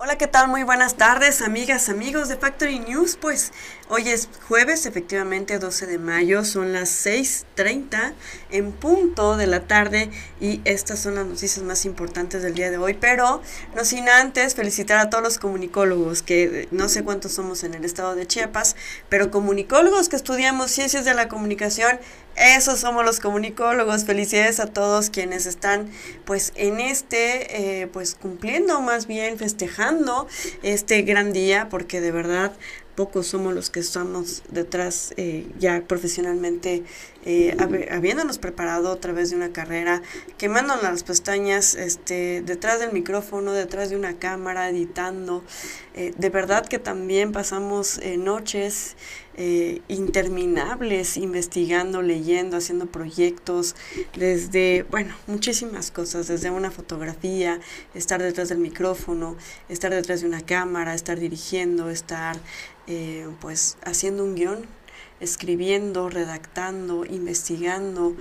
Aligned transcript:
Hola, 0.00 0.16
¿qué 0.16 0.28
tal? 0.28 0.46
Muy 0.46 0.62
buenas 0.62 0.94
tardes, 0.94 1.42
amigas, 1.42 1.88
amigos 1.88 2.28
de 2.28 2.36
Factory 2.36 2.78
News. 2.78 3.18
Pues 3.20 3.52
hoy 3.88 4.08
es 4.08 4.28
jueves, 4.46 4.86
efectivamente 4.86 5.58
12 5.58 5.86
de 5.86 5.98
mayo, 5.98 6.44
son 6.44 6.72
las 6.72 7.04
6.30 7.04 8.12
en 8.50 8.70
punto 8.70 9.36
de 9.36 9.48
la 9.48 9.66
tarde 9.66 10.12
y 10.40 10.60
estas 10.64 11.00
son 11.00 11.16
las 11.16 11.26
noticias 11.26 11.64
más 11.64 11.84
importantes 11.84 12.44
del 12.44 12.54
día 12.54 12.70
de 12.70 12.78
hoy. 12.78 12.94
Pero 12.94 13.42
no 13.74 13.84
sin 13.84 14.08
antes 14.08 14.54
felicitar 14.54 15.00
a 15.00 15.10
todos 15.10 15.24
los 15.24 15.38
comunicólogos, 15.38 16.22
que 16.22 16.68
no 16.70 16.88
sé 16.88 17.02
cuántos 17.02 17.32
somos 17.32 17.64
en 17.64 17.74
el 17.74 17.84
estado 17.84 18.14
de 18.14 18.24
Chiapas, 18.24 18.76
pero 19.08 19.32
comunicólogos 19.32 20.08
que 20.08 20.14
estudiamos 20.14 20.70
ciencias 20.70 21.04
de 21.04 21.14
la 21.14 21.26
comunicación 21.26 21.98
esos 22.38 22.80
somos 22.80 23.04
los 23.04 23.20
comunicólogos. 23.20 24.04
Felicidades 24.04 24.60
a 24.60 24.66
todos 24.66 25.10
quienes 25.10 25.46
están 25.46 25.90
pues 26.24 26.52
en 26.56 26.80
este, 26.80 27.82
eh, 27.82 27.86
pues 27.88 28.14
cumpliendo 28.14 28.80
más 28.80 29.06
bien, 29.06 29.38
festejando 29.38 30.26
este 30.62 31.02
gran 31.02 31.32
día, 31.32 31.68
porque 31.68 32.00
de 32.00 32.12
verdad 32.12 32.52
pocos 32.98 33.28
somos 33.28 33.54
los 33.54 33.70
que 33.70 33.78
estamos 33.78 34.42
detrás 34.48 35.14
eh, 35.16 35.46
ya 35.60 35.82
profesionalmente, 35.86 36.82
eh, 37.24 37.56
habiéndonos 37.90 38.38
preparado 38.38 38.92
a 38.92 38.96
través 39.00 39.30
de 39.30 39.36
una 39.36 39.52
carrera, 39.52 40.02
quemando 40.36 40.74
las 40.82 41.02
pestañas, 41.02 41.74
este, 41.74 42.42
detrás 42.42 42.80
del 42.80 42.92
micrófono, 42.92 43.52
detrás 43.52 43.90
de 43.90 43.96
una 43.96 44.18
cámara, 44.18 44.68
editando. 44.68 45.44
Eh, 45.94 46.14
de 46.16 46.30
verdad 46.30 46.66
que 46.66 46.78
también 46.78 47.32
pasamos 47.32 48.00
noches 48.18 48.96
interminables 49.86 51.16
investigando, 51.16 52.02
leyendo, 52.02 52.56
haciendo 52.56 52.86
proyectos, 52.86 53.76
desde, 54.16 54.84
bueno, 54.90 55.14
muchísimas 55.28 55.92
cosas, 55.92 56.26
desde 56.26 56.50
una 56.50 56.72
fotografía, 56.72 57.60
estar 57.94 58.20
detrás 58.20 58.48
del 58.48 58.58
micrófono, 58.58 59.36
estar 59.68 59.92
detrás 59.92 60.22
de 60.22 60.26
una 60.26 60.40
cámara, 60.40 60.92
estar 60.94 61.20
dirigiendo, 61.20 61.88
estar 61.88 62.36
eh, 62.90 63.28
pues 63.40 63.76
haciendo 63.84 64.24
un 64.24 64.34
guion 64.34 64.66
escribiendo, 65.20 66.08
redactando, 66.08 67.04
investigando, 67.04 68.14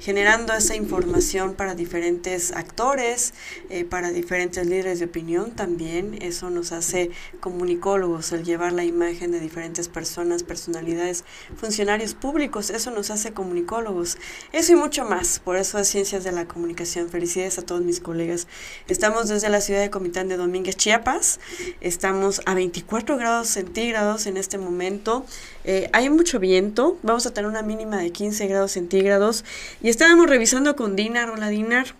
generando 0.00 0.52
esa 0.52 0.76
información 0.76 1.54
para 1.54 1.74
diferentes 1.74 2.52
actores, 2.52 3.34
eh, 3.70 3.84
para 3.84 4.10
diferentes 4.10 4.66
líderes 4.66 4.98
de 4.98 5.06
opinión 5.06 5.52
también. 5.52 6.18
Eso 6.22 6.50
nos 6.50 6.72
hace 6.72 7.10
comunicólogos, 7.40 8.32
el 8.32 8.44
llevar 8.44 8.72
la 8.72 8.84
imagen 8.84 9.32
de 9.32 9.40
diferentes 9.40 9.88
personas, 9.88 10.42
personalidades, 10.42 11.24
funcionarios 11.56 12.14
públicos, 12.14 12.70
eso 12.70 12.90
nos 12.90 13.10
hace 13.10 13.32
comunicólogos. 13.32 14.18
Eso 14.52 14.72
y 14.72 14.76
mucho 14.76 15.04
más, 15.04 15.40
por 15.40 15.56
eso 15.56 15.78
es 15.78 15.88
Ciencias 15.88 16.24
de 16.24 16.32
la 16.32 16.46
Comunicación. 16.46 17.08
Felicidades 17.08 17.58
a 17.58 17.62
todos 17.62 17.82
mis 17.82 18.00
colegas. 18.00 18.46
Estamos 18.88 19.28
desde 19.28 19.48
la 19.48 19.60
ciudad 19.60 19.80
de 19.80 19.90
Comitán 19.90 20.28
de 20.28 20.36
Domínguez, 20.36 20.76
Chiapas. 20.76 21.40
Estamos 21.80 22.40
a 22.46 22.54
24 22.54 23.16
grados 23.16 23.48
centígrados 23.48 24.26
en 24.26 24.36
este 24.36 24.58
momento. 24.58 25.24
Eh, 25.64 25.88
hay 25.94 26.10
mucho 26.10 26.38
viento, 26.38 26.98
vamos 27.02 27.26
a 27.26 27.32
tener 27.32 27.48
una 27.48 27.62
mínima 27.62 27.96
de 27.96 28.10
15 28.10 28.46
grados 28.48 28.72
centígrados 28.72 29.44
y 29.82 29.88
estábamos 29.88 30.28
revisando 30.28 30.76
con 30.76 30.94
Dinar, 30.94 31.30
hola 31.30 31.48
Dinar, 31.48 31.94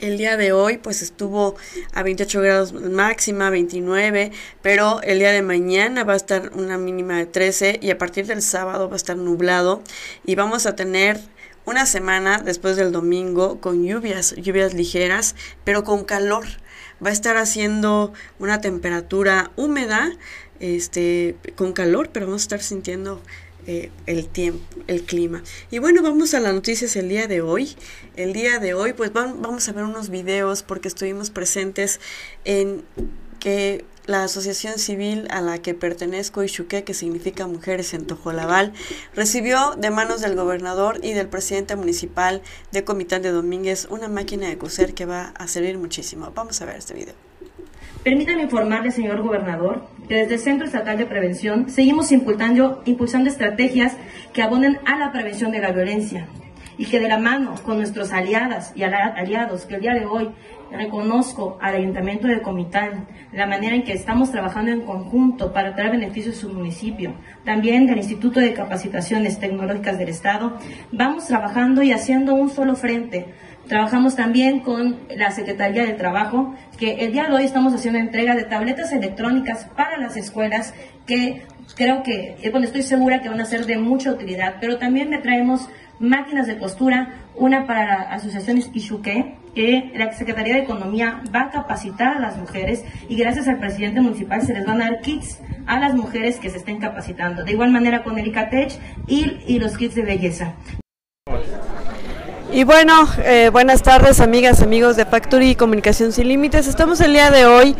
el 0.00 0.18
día 0.18 0.36
de 0.36 0.50
hoy 0.50 0.78
pues 0.78 1.00
estuvo 1.00 1.54
a 1.92 2.02
28 2.02 2.40
grados 2.40 2.72
máxima, 2.72 3.50
29, 3.50 4.32
pero 4.62 5.00
el 5.02 5.20
día 5.20 5.30
de 5.30 5.42
mañana 5.42 6.02
va 6.02 6.14
a 6.14 6.16
estar 6.16 6.50
una 6.54 6.76
mínima 6.76 7.18
de 7.18 7.26
13 7.26 7.78
y 7.80 7.90
a 7.90 7.98
partir 7.98 8.26
del 8.26 8.42
sábado 8.42 8.88
va 8.88 8.94
a 8.94 8.96
estar 8.96 9.16
nublado 9.16 9.82
y 10.24 10.34
vamos 10.34 10.66
a 10.66 10.74
tener 10.74 11.20
una 11.64 11.86
semana 11.86 12.38
después 12.38 12.76
del 12.76 12.90
domingo 12.90 13.60
con 13.60 13.84
lluvias, 13.86 14.34
lluvias 14.36 14.74
ligeras, 14.74 15.36
pero 15.64 15.84
con 15.84 16.04
calor. 16.04 16.46
Va 17.04 17.10
a 17.10 17.12
estar 17.12 17.36
haciendo 17.36 18.12
una 18.38 18.60
temperatura 18.60 19.50
húmeda, 19.56 20.12
este, 20.62 21.36
con 21.56 21.72
calor, 21.72 22.10
pero 22.12 22.26
vamos 22.26 22.42
a 22.42 22.44
estar 22.44 22.62
sintiendo 22.62 23.20
eh, 23.66 23.90
el 24.06 24.28
tiempo, 24.28 24.64
el 24.86 25.02
clima. 25.02 25.42
Y 25.70 25.78
bueno, 25.78 26.02
vamos 26.02 26.34
a 26.34 26.40
las 26.40 26.54
noticias 26.54 26.96
el 26.96 27.08
día 27.08 27.26
de 27.26 27.42
hoy. 27.42 27.76
El 28.16 28.32
día 28.32 28.58
de 28.60 28.72
hoy, 28.72 28.92
pues 28.92 29.12
vamos 29.12 29.68
a 29.68 29.72
ver 29.72 29.84
unos 29.84 30.08
videos 30.08 30.62
porque 30.62 30.88
estuvimos 30.88 31.30
presentes 31.30 32.00
en 32.44 32.84
que 33.40 33.84
la 34.06 34.24
asociación 34.24 34.78
civil 34.78 35.26
a 35.30 35.40
la 35.40 35.58
que 35.58 35.74
pertenezco, 35.74 36.42
Ishuque, 36.42 36.84
que 36.84 36.94
significa 36.94 37.46
Mujeres 37.46 37.92
en 37.94 38.06
Tojolabal, 38.06 38.72
recibió 39.14 39.74
de 39.76 39.90
manos 39.90 40.20
del 40.20 40.36
gobernador 40.36 41.00
y 41.02 41.12
del 41.12 41.28
presidente 41.28 41.76
municipal 41.76 42.42
de 42.70 42.84
Comitán 42.84 43.22
de 43.22 43.30
Domínguez 43.30 43.86
una 43.90 44.08
máquina 44.08 44.48
de 44.48 44.58
coser 44.58 44.94
que 44.94 45.06
va 45.06 45.34
a 45.36 45.48
servir 45.48 45.78
muchísimo. 45.78 46.32
Vamos 46.34 46.60
a 46.62 46.66
ver 46.66 46.76
este 46.76 46.94
video. 46.94 47.31
Permítame 48.02 48.42
informarle, 48.42 48.90
señor 48.90 49.22
gobernador, 49.22 49.86
que 50.08 50.16
desde 50.16 50.34
el 50.34 50.40
Centro 50.40 50.66
Estatal 50.66 50.98
de 50.98 51.06
Prevención 51.06 51.70
seguimos 51.70 52.10
impulsando, 52.10 52.82
estrategias 52.84 53.96
que 54.32 54.42
abonen 54.42 54.78
a 54.84 54.98
la 54.98 55.12
prevención 55.12 55.52
de 55.52 55.60
la 55.60 55.72
violencia 55.72 56.26
y 56.78 56.86
que 56.86 56.98
de 56.98 57.08
la 57.08 57.18
mano 57.18 57.54
con 57.64 57.76
nuestros 57.76 58.12
aliadas 58.12 58.72
y 58.74 58.82
aliados 58.82 59.66
que 59.66 59.76
el 59.76 59.82
día 59.82 59.94
de 59.94 60.06
hoy 60.06 60.30
reconozco 60.72 61.58
al 61.60 61.76
Ayuntamiento 61.76 62.26
de 62.26 62.40
Comitán 62.40 63.06
la 63.32 63.46
manera 63.46 63.76
en 63.76 63.84
que 63.84 63.92
estamos 63.92 64.32
trabajando 64.32 64.72
en 64.72 64.80
conjunto 64.80 65.52
para 65.52 65.74
traer 65.74 65.92
beneficios 65.92 66.36
a 66.36 66.40
su 66.40 66.48
municipio, 66.48 67.14
también 67.44 67.86
del 67.86 67.98
Instituto 67.98 68.40
de 68.40 68.54
Capacitaciones 68.54 69.38
Tecnológicas 69.38 69.98
del 69.98 70.08
Estado, 70.08 70.58
vamos 70.90 71.26
trabajando 71.26 71.82
y 71.82 71.92
haciendo 71.92 72.34
un 72.34 72.50
solo 72.50 72.74
frente 72.74 73.26
Trabajamos 73.72 74.16
también 74.16 74.60
con 74.60 74.98
la 75.16 75.30
Secretaría 75.30 75.86
de 75.86 75.94
Trabajo, 75.94 76.54
que 76.76 77.06
el 77.06 77.12
día 77.12 77.26
de 77.26 77.32
hoy 77.32 77.44
estamos 77.44 77.72
haciendo 77.72 77.98
entrega 77.98 78.34
de 78.34 78.44
tabletas 78.44 78.92
electrónicas 78.92 79.64
para 79.74 79.96
las 79.96 80.14
escuelas 80.18 80.74
que 81.06 81.46
creo 81.74 82.02
que, 82.02 82.36
eh, 82.42 82.50
bueno, 82.50 82.66
estoy 82.66 82.82
segura 82.82 83.22
que 83.22 83.30
van 83.30 83.40
a 83.40 83.46
ser 83.46 83.64
de 83.64 83.78
mucha 83.78 84.12
utilidad, 84.12 84.56
pero 84.60 84.76
también 84.76 85.08
le 85.08 85.16
traemos 85.20 85.70
máquinas 85.98 86.46
de 86.48 86.58
costura, 86.58 87.14
una 87.34 87.66
para 87.66 87.86
la 87.86 87.94
Asociación 88.12 88.62
Ishuque, 88.74 89.38
que 89.54 89.90
la 89.94 90.12
Secretaría 90.12 90.56
de 90.56 90.64
Economía 90.64 91.22
va 91.34 91.44
a 91.44 91.50
capacitar 91.50 92.18
a 92.18 92.20
las 92.20 92.36
mujeres 92.36 92.84
y 93.08 93.16
gracias 93.16 93.48
al 93.48 93.58
presidente 93.58 94.02
municipal 94.02 94.42
se 94.42 94.52
les 94.52 94.66
van 94.66 94.82
a 94.82 94.90
dar 94.90 95.00
kits 95.00 95.40
a 95.64 95.80
las 95.80 95.94
mujeres 95.94 96.38
que 96.38 96.50
se 96.50 96.58
estén 96.58 96.78
capacitando. 96.78 97.42
De 97.42 97.52
igual 97.52 97.70
manera 97.70 98.02
con 98.02 98.18
el 98.18 98.26
ICATECH 98.26 98.78
y, 99.06 99.38
y 99.46 99.58
los 99.58 99.78
kits 99.78 99.94
de 99.94 100.02
belleza. 100.02 100.56
Y 102.54 102.64
bueno, 102.64 103.08
eh, 103.24 103.48
buenas 103.50 103.82
tardes 103.82 104.20
amigas, 104.20 104.60
amigos 104.60 104.96
de 104.96 105.06
Factory 105.06 105.54
Comunicación 105.54 106.12
Sin 106.12 106.28
Límites. 106.28 106.66
Estamos 106.66 107.00
el 107.00 107.14
día 107.14 107.30
de 107.30 107.46
hoy 107.46 107.74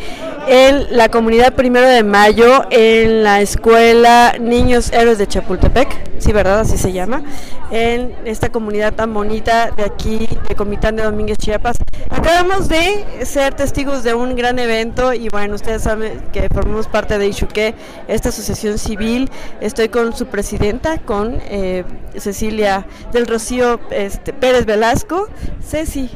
en 0.47 0.97
la 0.97 1.09
comunidad 1.09 1.53
primero 1.53 1.87
de 1.87 2.03
mayo, 2.03 2.63
en 2.71 3.23
la 3.23 3.39
escuela 3.39 4.33
Niños 4.39 4.91
Héroes 4.91 5.19
de 5.19 5.27
Chapultepec, 5.27 6.19
sí, 6.19 6.31
¿verdad? 6.33 6.61
Así 6.61 6.79
se 6.79 6.91
llama, 6.91 7.23
en 7.71 8.15
esta 8.25 8.49
comunidad 8.49 8.93
tan 8.93 9.13
bonita 9.13 9.69
de 9.71 9.83
aquí, 9.83 10.27
de 10.49 10.55
Comitán 10.55 10.95
de 10.95 11.03
Domínguez, 11.03 11.37
Chiapas. 11.37 11.77
Acabamos 12.09 12.67
de 12.67 13.25
ser 13.25 13.53
testigos 13.53 14.03
de 14.03 14.13
un 14.13 14.35
gran 14.35 14.59
evento 14.59 15.13
y 15.13 15.29
bueno, 15.29 15.55
ustedes 15.55 15.83
saben 15.83 16.21
que 16.31 16.47
formamos 16.53 16.87
parte 16.87 17.17
de 17.17 17.27
Ishuque, 17.27 17.75
esta 18.07 18.29
asociación 18.29 18.77
civil. 18.77 19.29
Estoy 19.61 19.89
con 19.89 20.15
su 20.15 20.27
presidenta, 20.27 20.97
con 20.99 21.39
eh, 21.45 21.83
Cecilia 22.17 22.85
del 23.11 23.27
Rocío 23.27 23.79
este, 23.91 24.33
Pérez 24.33 24.62
Velasco. 24.65 25.27
Ceci. 25.61 26.09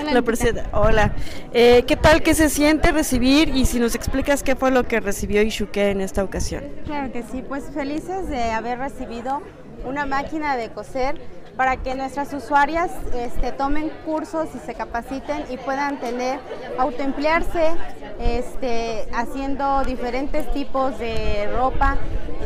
Hola. 0.00 0.64
Hola. 0.72 1.12
Eh, 1.52 1.84
¿Qué 1.86 1.96
tal 1.96 2.22
que 2.22 2.34
se 2.34 2.48
siente 2.48 2.92
recibir 2.92 3.48
y 3.54 3.66
si 3.66 3.78
nos 3.78 3.94
explicas 3.94 4.42
qué 4.42 4.56
fue 4.56 4.70
lo 4.70 4.84
que 4.84 5.00
recibió 5.00 5.42
Ishuque 5.42 5.90
en 5.90 6.00
esta 6.00 6.22
ocasión? 6.22 6.64
Claro 6.84 7.12
que 7.12 7.22
sí, 7.22 7.42
pues 7.46 7.64
felices 7.74 8.28
de 8.28 8.50
haber 8.50 8.78
recibido 8.78 9.42
una 9.84 10.06
máquina 10.06 10.56
de 10.56 10.70
coser 10.70 11.20
para 11.56 11.76
que 11.76 11.94
nuestras 11.94 12.32
usuarias 12.32 12.90
este, 13.14 13.52
tomen 13.52 13.90
cursos 14.04 14.48
y 14.54 14.58
se 14.64 14.74
capaciten 14.74 15.44
y 15.50 15.56
puedan 15.58 16.00
tener, 16.00 16.38
autoemplearse 16.78 17.72
este, 18.18 19.06
haciendo 19.12 19.82
diferentes 19.84 20.50
tipos 20.52 20.98
de 20.98 21.50
ropa. 21.54 21.98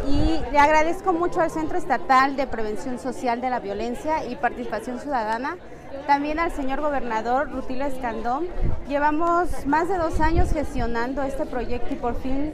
Y 0.06 0.40
le 0.52 0.58
agradezco 0.58 1.12
mucho 1.12 1.40
al 1.40 1.50
Centro 1.50 1.78
Estatal 1.78 2.36
de 2.36 2.46
Prevención 2.46 2.98
Social 2.98 3.40
de 3.40 3.48
la 3.48 3.60
Violencia 3.60 4.26
y 4.26 4.36
Participación 4.36 5.00
Ciudadana, 5.00 5.56
también 6.06 6.38
al 6.38 6.52
señor 6.52 6.80
gobernador 6.80 7.50
Rutilio 7.50 7.86
Escandón. 7.86 8.48
Llevamos 8.86 9.66
más 9.66 9.88
de 9.88 9.96
dos 9.96 10.20
años 10.20 10.50
gestionando 10.50 11.22
este 11.22 11.46
proyecto 11.46 11.94
y 11.94 11.96
por 11.96 12.20
fin 12.20 12.52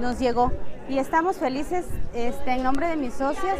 nos 0.00 0.18
llegó 0.18 0.52
y 0.88 0.98
estamos 0.98 1.36
felices 1.36 1.86
este, 2.12 2.52
en 2.52 2.62
nombre 2.62 2.88
de 2.88 2.96
mis 2.96 3.14
socias. 3.14 3.56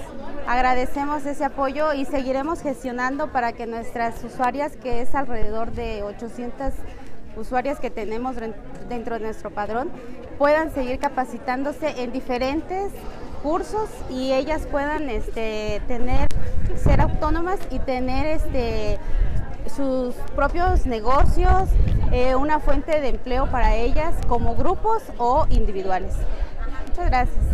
Agradecemos 0.46 1.24
ese 1.24 1.44
apoyo 1.44 1.94
y 1.94 2.04
seguiremos 2.04 2.60
gestionando 2.60 3.32
para 3.32 3.52
que 3.52 3.66
nuestras 3.66 4.22
usuarias, 4.24 4.76
que 4.76 5.00
es 5.00 5.14
alrededor 5.14 5.72
de 5.72 6.02
800 6.02 6.74
usuarias 7.36 7.80
que 7.80 7.90
tenemos 7.90 8.36
dentro 8.88 9.18
de 9.18 9.24
nuestro 9.24 9.50
padrón, 9.50 9.90
puedan 10.36 10.72
seguir 10.74 10.98
capacitándose 10.98 12.02
en 12.02 12.12
diferentes 12.12 12.92
cursos 13.42 13.88
y 14.08 14.32
ellas 14.32 14.66
puedan 14.70 15.08
este, 15.10 15.82
tener, 15.88 16.28
ser 16.76 17.00
autónomas 17.00 17.58
y 17.70 17.78
tener 17.80 18.26
este, 18.26 18.98
sus 19.74 20.14
propios 20.34 20.86
negocios, 20.86 21.68
eh, 22.12 22.34
una 22.34 22.60
fuente 22.60 23.00
de 23.00 23.08
empleo 23.08 23.50
para 23.50 23.74
ellas 23.74 24.14
como 24.28 24.54
grupos 24.54 25.02
o 25.18 25.46
individuales. 25.50 26.14
Muchas 26.88 27.06
gracias. 27.10 27.44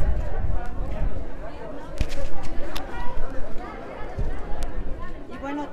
Y 5.33 5.39
bueno, 5.39 5.67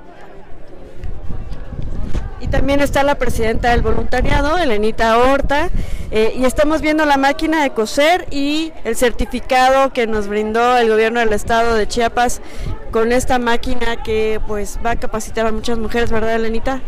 y 2.46 2.48
también 2.48 2.80
está 2.80 3.02
la 3.02 3.16
presidenta 3.16 3.70
del 3.70 3.82
voluntariado, 3.82 4.56
Elenita 4.58 5.18
Horta, 5.18 5.70
eh, 6.10 6.32
y 6.36 6.44
estamos 6.44 6.80
viendo 6.80 7.04
la 7.04 7.16
máquina 7.16 7.62
de 7.62 7.70
coser 7.70 8.26
y 8.30 8.72
el 8.84 8.96
certificado 8.96 9.92
que 9.92 10.06
nos 10.06 10.28
brindó 10.28 10.76
el 10.76 10.88
gobierno 10.88 11.20
del 11.20 11.32
estado 11.32 11.74
de 11.74 11.88
Chiapas 11.88 12.40
con 12.92 13.10
esta 13.10 13.38
máquina 13.38 13.96
que 14.02 14.40
pues 14.46 14.78
va 14.84 14.92
a 14.92 14.96
capacitar 14.96 15.46
a 15.46 15.52
muchas 15.52 15.78
mujeres, 15.78 16.12
¿verdad, 16.12 16.36
Elenita? 16.36 16.80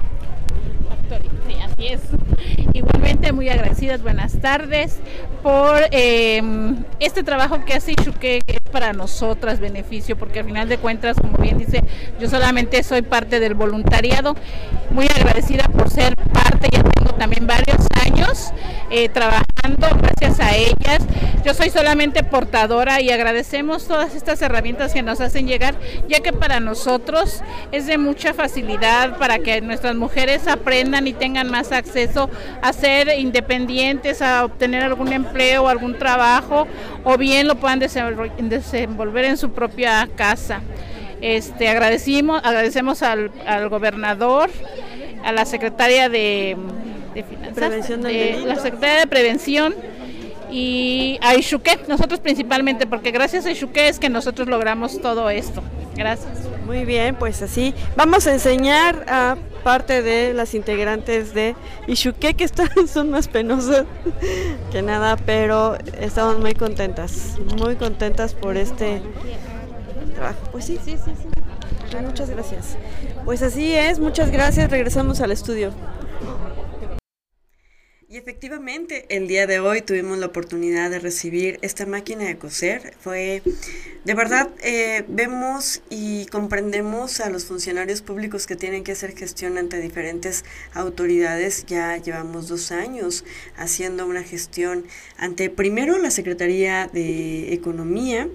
Sí, 1.47 1.57
así 1.65 1.87
es. 1.89 2.01
Igualmente 2.73 3.08
muy 3.33 3.49
agradecidas, 3.49 4.03
buenas 4.03 4.41
tardes 4.41 5.01
por 5.43 5.81
eh, 5.91 6.43
este 7.01 7.23
trabajo 7.23 7.65
que 7.65 7.75
hace 7.75 7.93
Ishuque, 7.93 8.41
que 8.47 8.55
es 8.55 8.61
para 8.71 8.93
nosotras 8.93 9.61
beneficio, 9.61 10.17
porque 10.17 10.41
al 10.41 10.47
final 10.47 10.69
de 10.69 10.79
cuentas, 10.79 11.17
como 11.21 11.37
bien 11.39 11.59
dice, 11.59 11.85
yo 12.21 12.29
solamente 12.29 12.83
soy 12.83 13.03
parte 13.03 13.41
del 13.41 13.55
voluntariado, 13.55 14.35
muy 14.91 15.07
agradecida 15.07 15.65
por 15.65 15.91
ser 15.91 16.15
parte, 16.33 16.69
ya 16.73 16.83
tengo 16.83 17.13
también 17.15 17.47
varios 17.47 17.88
eh, 18.91 19.09
trabajando 19.09 19.89
gracias 20.01 20.41
a 20.41 20.57
ellas, 20.57 21.01
yo 21.45 21.55
soy 21.55 21.71
solamente 21.71 22.23
portadora 22.23 23.01
y 23.01 23.11
agradecemos 23.11 23.87
todas 23.87 24.15
estas 24.15 24.41
herramientas 24.43 24.93
que 24.93 25.03
nos 25.03 25.21
hacen 25.21 25.47
llegar, 25.47 25.75
ya 26.09 26.21
que 26.21 26.33
para 26.33 26.61
nosotros 26.61 27.43
es 27.73 27.87
de 27.87 27.99
mucha 27.99 28.35
facilidad 28.35 29.19
para 29.19 29.39
que 29.39 29.61
nuestras 29.61 29.95
mujeres 29.95 30.47
aprendan 30.47 31.07
y 31.07 31.13
tengan 31.13 31.51
más 31.51 31.73
acceso 31.73 32.31
a 32.63 32.73
ser 32.73 33.19
independientes, 33.19 34.23
a 34.23 34.45
obtener 34.45 34.83
algún 34.83 35.13
empleo, 35.13 35.69
algún 35.69 35.99
trabajo, 35.99 36.67
o 37.05 37.17
bien 37.17 37.47
lo 37.49 37.57
puedan 37.57 37.79
desenvolver 37.79 39.25
en 39.25 39.37
su 39.37 39.51
propia 39.53 40.09
casa. 40.17 40.61
Este, 41.21 41.69
agradecimos, 41.69 42.41
agradecemos 42.45 43.03
al, 43.03 43.31
al 43.47 43.69
gobernador, 43.69 44.51
a 45.25 45.33
la 45.33 45.45
secretaria 45.45 46.09
de, 46.09 46.57
de 47.23 47.25
Finanzas, 47.25 47.89
de, 48.03 48.43
la 48.47 48.57
secretaria 48.57 49.01
de 49.01 49.07
Prevención 49.07 49.75
y 50.51 51.19
a 51.21 51.35
Ishuque, 51.35 51.79
nosotros 51.89 52.21
principalmente, 52.21 52.87
porque 52.87 53.11
gracias 53.11 53.45
a 53.47 53.51
Ishuque 53.51 53.89
es 53.89 53.99
que 53.99 54.09
nosotros 54.09 54.49
logramos 54.49 55.01
todo 55.01 55.29
esto. 55.31 55.63
Gracias. 55.95 56.31
Muy 56.65 56.85
bien, 56.85 57.17
pues 57.17 57.43
así 57.43 57.75
vamos 57.97 58.27
a 58.27 58.33
enseñar 58.33 59.05
a 59.09 59.37
parte 59.65 60.03
de 60.03 60.33
las 60.33 60.55
integrantes 60.55 61.35
de 61.35 61.57
Ishuque 61.87 62.35
que 62.35 62.45
están, 62.45 62.69
son 62.89 63.11
más 63.11 63.27
penosas 63.27 63.85
que 64.71 64.83
nada, 64.83 65.17
pero 65.17 65.77
estamos 66.01 66.39
muy 66.39 66.55
contentas, 66.55 67.37
muy 67.59 67.75
contentas 67.77 68.35
por 68.35 68.57
este 68.57 69.03
trabajo. 70.15 70.39
Pues 70.53 70.67
sí, 70.67 70.79
sí, 70.85 70.97
sí, 71.05 71.11
sí. 71.21 71.97
Muchas 72.03 72.31
gracias. 72.31 72.77
Pues 73.25 73.43
así 73.43 73.75
es, 73.75 73.99
muchas 73.99 74.31
gracias. 74.31 74.71
Regresamos 74.71 75.21
al 75.21 75.33
estudio. 75.33 75.73
Y 78.11 78.17
efectivamente, 78.17 79.05
el 79.11 79.29
día 79.29 79.47
de 79.47 79.61
hoy 79.61 79.83
tuvimos 79.83 80.17
la 80.17 80.25
oportunidad 80.25 80.89
de 80.89 80.99
recibir 80.99 81.59
esta 81.61 81.85
máquina 81.85 82.25
de 82.25 82.39
coser. 82.39 82.95
Fue, 82.99 83.43
de 84.07 84.15
verdad, 84.15 84.49
eh, 84.63 85.05
vemos 85.09 85.83
y 85.91 86.25
comprendemos 86.29 87.21
a 87.21 87.29
los 87.29 87.45
funcionarios 87.45 88.01
públicos 88.01 88.47
que 88.47 88.57
tienen 88.57 88.83
que 88.83 88.93
hacer 88.93 89.15
gestión 89.15 89.59
ante 89.59 89.79
diferentes 89.79 90.47
autoridades. 90.73 91.67
Ya 91.67 91.99
llevamos 91.99 92.49
dos 92.49 92.73
años 92.73 93.27
haciendo 93.59 94.07
una 94.07 94.23
gestión 94.23 94.87
ante 95.19 95.51
primero 95.51 95.99
la 95.99 96.11
Secretaría 96.11 96.87
de 96.91 97.53
Economía 97.53 98.27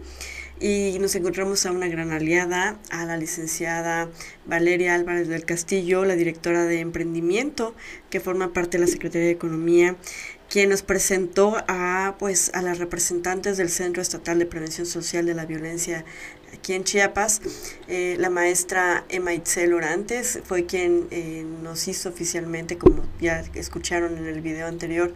y 0.63 0.98
nos 1.00 1.13
encontramos 1.15 1.65
a 1.65 1.71
una 1.74 1.89
gran 1.89 2.12
aliada, 2.12 2.80
a 2.89 3.04
la 3.04 3.18
licenciada 3.18 4.10
Valeria 4.45 4.95
Álvarez 4.95 5.27
del 5.27 5.44
Castillo, 5.44 6.06
la 6.06 6.15
directora 6.15 6.63
de 6.63 6.80
emprendimiento 6.80 7.75
que 8.10 8.21
forma 8.21 8.54
parte 8.54 8.77
de 8.77 8.86
la 8.86 8.89
Secretaría 8.89 9.27
de 9.27 9.33
Economía, 9.33 9.98
quien 10.50 10.69
nos 10.69 10.81
presentó 10.81 11.57
a 11.68 12.15
pues 12.18 12.50
a 12.54 12.62
las 12.62 12.77
representantes 12.77 13.57
del 13.57 13.69
Centro 13.69 14.01
Estatal 14.01 14.39
de 14.39 14.45
Prevención 14.45 14.88
Social 14.88 15.25
de 15.25 15.33
la 15.33 15.45
Violencia 15.45 16.06
aquí 16.54 16.71
en 16.71 16.86
Chiapas. 16.86 17.42
Eh, 17.89 18.16
la 18.18 18.30
maestra 18.30 19.04
Emma 19.09 19.33
Itzel 19.33 19.74
Orantes 19.74 20.39
fue 20.45 20.66
quien 20.66 21.07
eh, 21.12 21.45
nos 21.62 21.89
hizo 21.89 22.07
oficialmente, 22.07 22.77
como 22.77 23.04
ya 23.19 23.44
escucharon 23.54 24.18
en 24.18 24.27
el 24.27 24.39
video 24.39 24.68
anterior, 24.68 25.13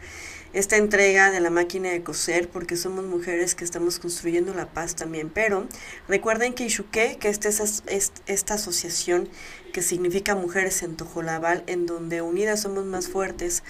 esta 0.54 0.78
entrega 0.78 1.32
de 1.32 1.40
la 1.40 1.50
máquina 1.50 1.90
de 1.90 2.04
coser 2.04 2.50
porque 2.50 2.76
somos 2.76 3.06
mujeres 3.06 3.56
que 3.56 3.64
estamos 3.64 4.00
construyendo 4.00 4.54
la 4.54 4.68
paz 4.68 4.96
también. 4.96 5.30
Pero 5.30 5.68
recuerden 6.08 6.54
que 6.54 6.66
Ishuque, 6.66 7.18
que 7.20 7.30
esta 7.30 7.50
es 7.50 7.84
esta 8.26 8.54
asociación 8.54 9.30
que 9.74 9.82
significa 9.82 10.36
Mujeres 10.36 10.82
en 10.84 10.96
Tojolabal, 10.96 11.64
en 11.68 11.86
donde 11.86 12.22
unidas 12.22 12.62
somos 12.62 12.86
más 12.86 13.08
fuertes, 13.08 13.64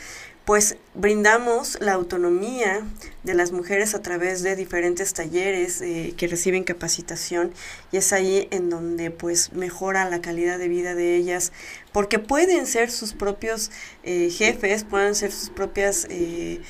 pues 0.48 0.78
brindamos 0.94 1.78
la 1.82 1.92
autonomía 1.92 2.82
de 3.24 3.34
las 3.34 3.52
mujeres 3.52 3.94
a 3.96 4.02
través 4.02 4.44
de 4.44 4.56
diferentes 4.56 5.14
talleres 5.14 5.82
eh, 5.82 6.14
que 6.16 6.26
reciben 6.26 6.64
capacitación 6.64 7.52
y 7.92 7.98
es 7.98 8.14
ahí 8.14 8.48
en 8.52 8.70
donde 8.70 9.12
pues 9.12 9.52
mejora 9.52 10.10
la 10.10 10.22
calidad 10.22 10.58
de 10.58 10.70
vida 10.70 10.96
de 10.96 11.18
ellas 11.18 11.52
porque 11.92 12.18
pueden 12.18 12.66
ser 12.66 12.90
sus 12.92 13.12
propios 13.12 13.72
eh, 14.04 14.30
jefes, 14.30 14.86
pueden 14.86 15.16
ser 15.16 15.34
sus 15.34 15.50
propias 15.50 16.08
eh, 16.10 16.62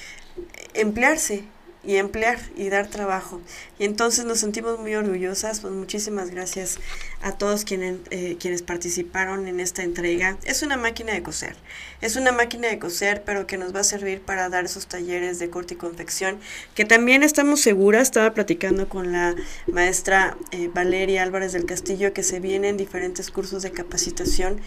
emplearse 0.73 1.43
y 1.83 1.97
emplear 1.97 2.39
y 2.55 2.69
dar 2.69 2.87
trabajo. 2.87 3.41
Y 3.79 3.85
entonces 3.85 4.25
nos 4.25 4.39
sentimos 4.39 4.79
muy 4.79 4.95
orgullosas, 4.95 5.59
pues 5.59 5.73
muchísimas 5.73 6.31
gracias 6.31 6.79
a 7.21 7.33
todos 7.33 7.63
quienes, 7.63 7.97
eh, 8.09 8.37
quienes 8.39 8.63
participaron 8.63 9.47
en 9.47 9.59
esta 9.59 9.83
entrega. 9.83 10.37
Es 10.43 10.63
una 10.63 10.77
máquina 10.77 11.13
de 11.13 11.21
coser, 11.21 11.55
es 12.01 12.15
una 12.15 12.31
máquina 12.31 12.67
de 12.67 12.79
coser, 12.79 13.23
pero 13.23 13.45
que 13.45 13.57
nos 13.57 13.75
va 13.75 13.81
a 13.81 13.83
servir 13.83 14.21
para 14.21 14.49
dar 14.49 14.65
esos 14.65 14.87
talleres 14.87 15.37
de 15.39 15.49
corte 15.49 15.75
y 15.75 15.77
confección, 15.77 16.39
que 16.73 16.85
también 16.85 17.21
estamos 17.21 17.61
seguras, 17.61 18.03
estaba 18.03 18.33
platicando 18.33 18.89
con 18.89 19.11
la 19.11 19.35
maestra 19.67 20.37
eh, 20.51 20.69
Valeria 20.73 21.23
Álvarez 21.23 21.53
del 21.53 21.65
Castillo, 21.65 22.13
que 22.13 22.23
se 22.23 22.39
vienen 22.39 22.77
diferentes 22.77 23.29
cursos 23.29 23.61
de 23.61 23.71
capacitación 23.71 24.61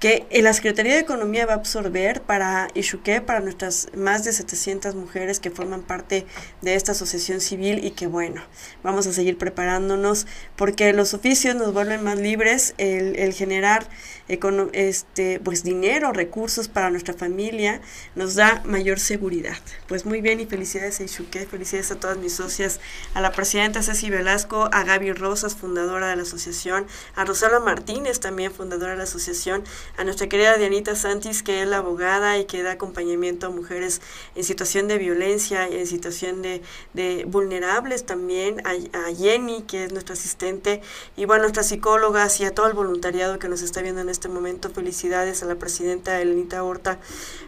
que 0.00 0.26
la 0.40 0.54
Secretaría 0.54 0.94
de 0.94 1.00
Economía 1.00 1.44
va 1.44 1.52
a 1.52 1.56
absorber 1.56 2.22
para 2.22 2.68
Ishuque, 2.74 3.20
para 3.20 3.40
nuestras 3.40 3.88
más 3.94 4.24
de 4.24 4.32
700 4.32 4.94
mujeres 4.94 5.40
que 5.40 5.50
forman 5.50 5.82
parte 5.82 6.26
de 6.62 6.74
esta 6.74 6.92
asociación 6.92 7.42
civil 7.42 7.84
y 7.84 7.90
que 7.90 8.06
bueno, 8.06 8.42
vamos 8.82 9.06
a 9.06 9.12
seguir 9.12 9.38
preparándonos 9.38 10.26
porque 10.56 10.92
los 10.92 11.14
oficios 11.14 11.54
nos 11.54 11.72
vuelven 11.72 12.02
más 12.04 12.18
libres, 12.18 12.74
el, 12.78 13.16
el 13.16 13.32
generar 13.32 13.88
este, 14.72 15.40
pues 15.40 15.64
dinero, 15.64 16.12
recursos 16.12 16.68
para 16.68 16.90
nuestra 16.90 17.14
familia, 17.14 17.80
nos 18.14 18.34
da 18.34 18.62
mayor 18.64 19.00
seguridad. 19.00 19.56
Pues 19.88 20.06
muy 20.06 20.20
bien 20.20 20.40
y 20.40 20.46
felicidades 20.46 21.00
a 21.00 21.04
Ishuque, 21.04 21.46
felicidades 21.46 21.90
a 21.90 21.98
todas 21.98 22.16
mis 22.18 22.32
socias, 22.34 22.80
a 23.14 23.20
la 23.20 23.32
presidenta 23.32 23.82
Ceci 23.82 24.08
Velasco, 24.10 24.68
a 24.72 24.84
Gaby 24.84 25.12
Rosas, 25.12 25.56
fundadora 25.56 26.08
de 26.08 26.16
la 26.16 26.22
asociación, 26.22 26.86
a 27.16 27.24
Rosala 27.24 27.60
Martínez, 27.60 28.20
también 28.20 28.52
fundadora 28.52 28.92
de 28.92 28.98
la 28.98 29.04
asociación, 29.04 29.64
a 29.96 30.04
nuestra 30.04 30.28
querida 30.28 30.56
Dianita 30.56 30.94
Santis, 30.94 31.42
que 31.42 31.62
es 31.62 31.68
la 31.68 31.78
abogada 31.78 32.38
y 32.38 32.44
que 32.44 32.62
da 32.62 32.72
acompañamiento 32.72 33.48
a 33.48 33.50
mujeres 33.50 34.00
en 34.34 34.44
situación 34.44 34.86
de 34.86 34.98
violencia 34.98 35.30
en 35.66 35.86
situación 35.86 36.42
de, 36.42 36.62
de 36.94 37.24
vulnerables 37.26 38.06
también, 38.06 38.39
a, 38.64 39.14
Jenny, 39.14 39.62
que 39.62 39.84
es 39.84 39.92
nuestra 39.92 40.14
asistente, 40.14 40.80
y 41.16 41.24
bueno, 41.24 41.40
a 41.40 41.44
nuestras 41.44 41.68
psicólogas 41.68 42.40
y 42.40 42.44
a 42.44 42.54
todo 42.54 42.66
el 42.66 42.74
voluntariado 42.74 43.38
que 43.38 43.48
nos 43.48 43.62
está 43.62 43.82
viendo 43.82 44.00
en 44.00 44.08
este 44.08 44.28
momento. 44.28 44.70
Felicidades 44.70 45.42
a 45.42 45.46
la 45.46 45.56
presidenta 45.56 46.20
Elenita 46.20 46.62
Horta 46.62 46.98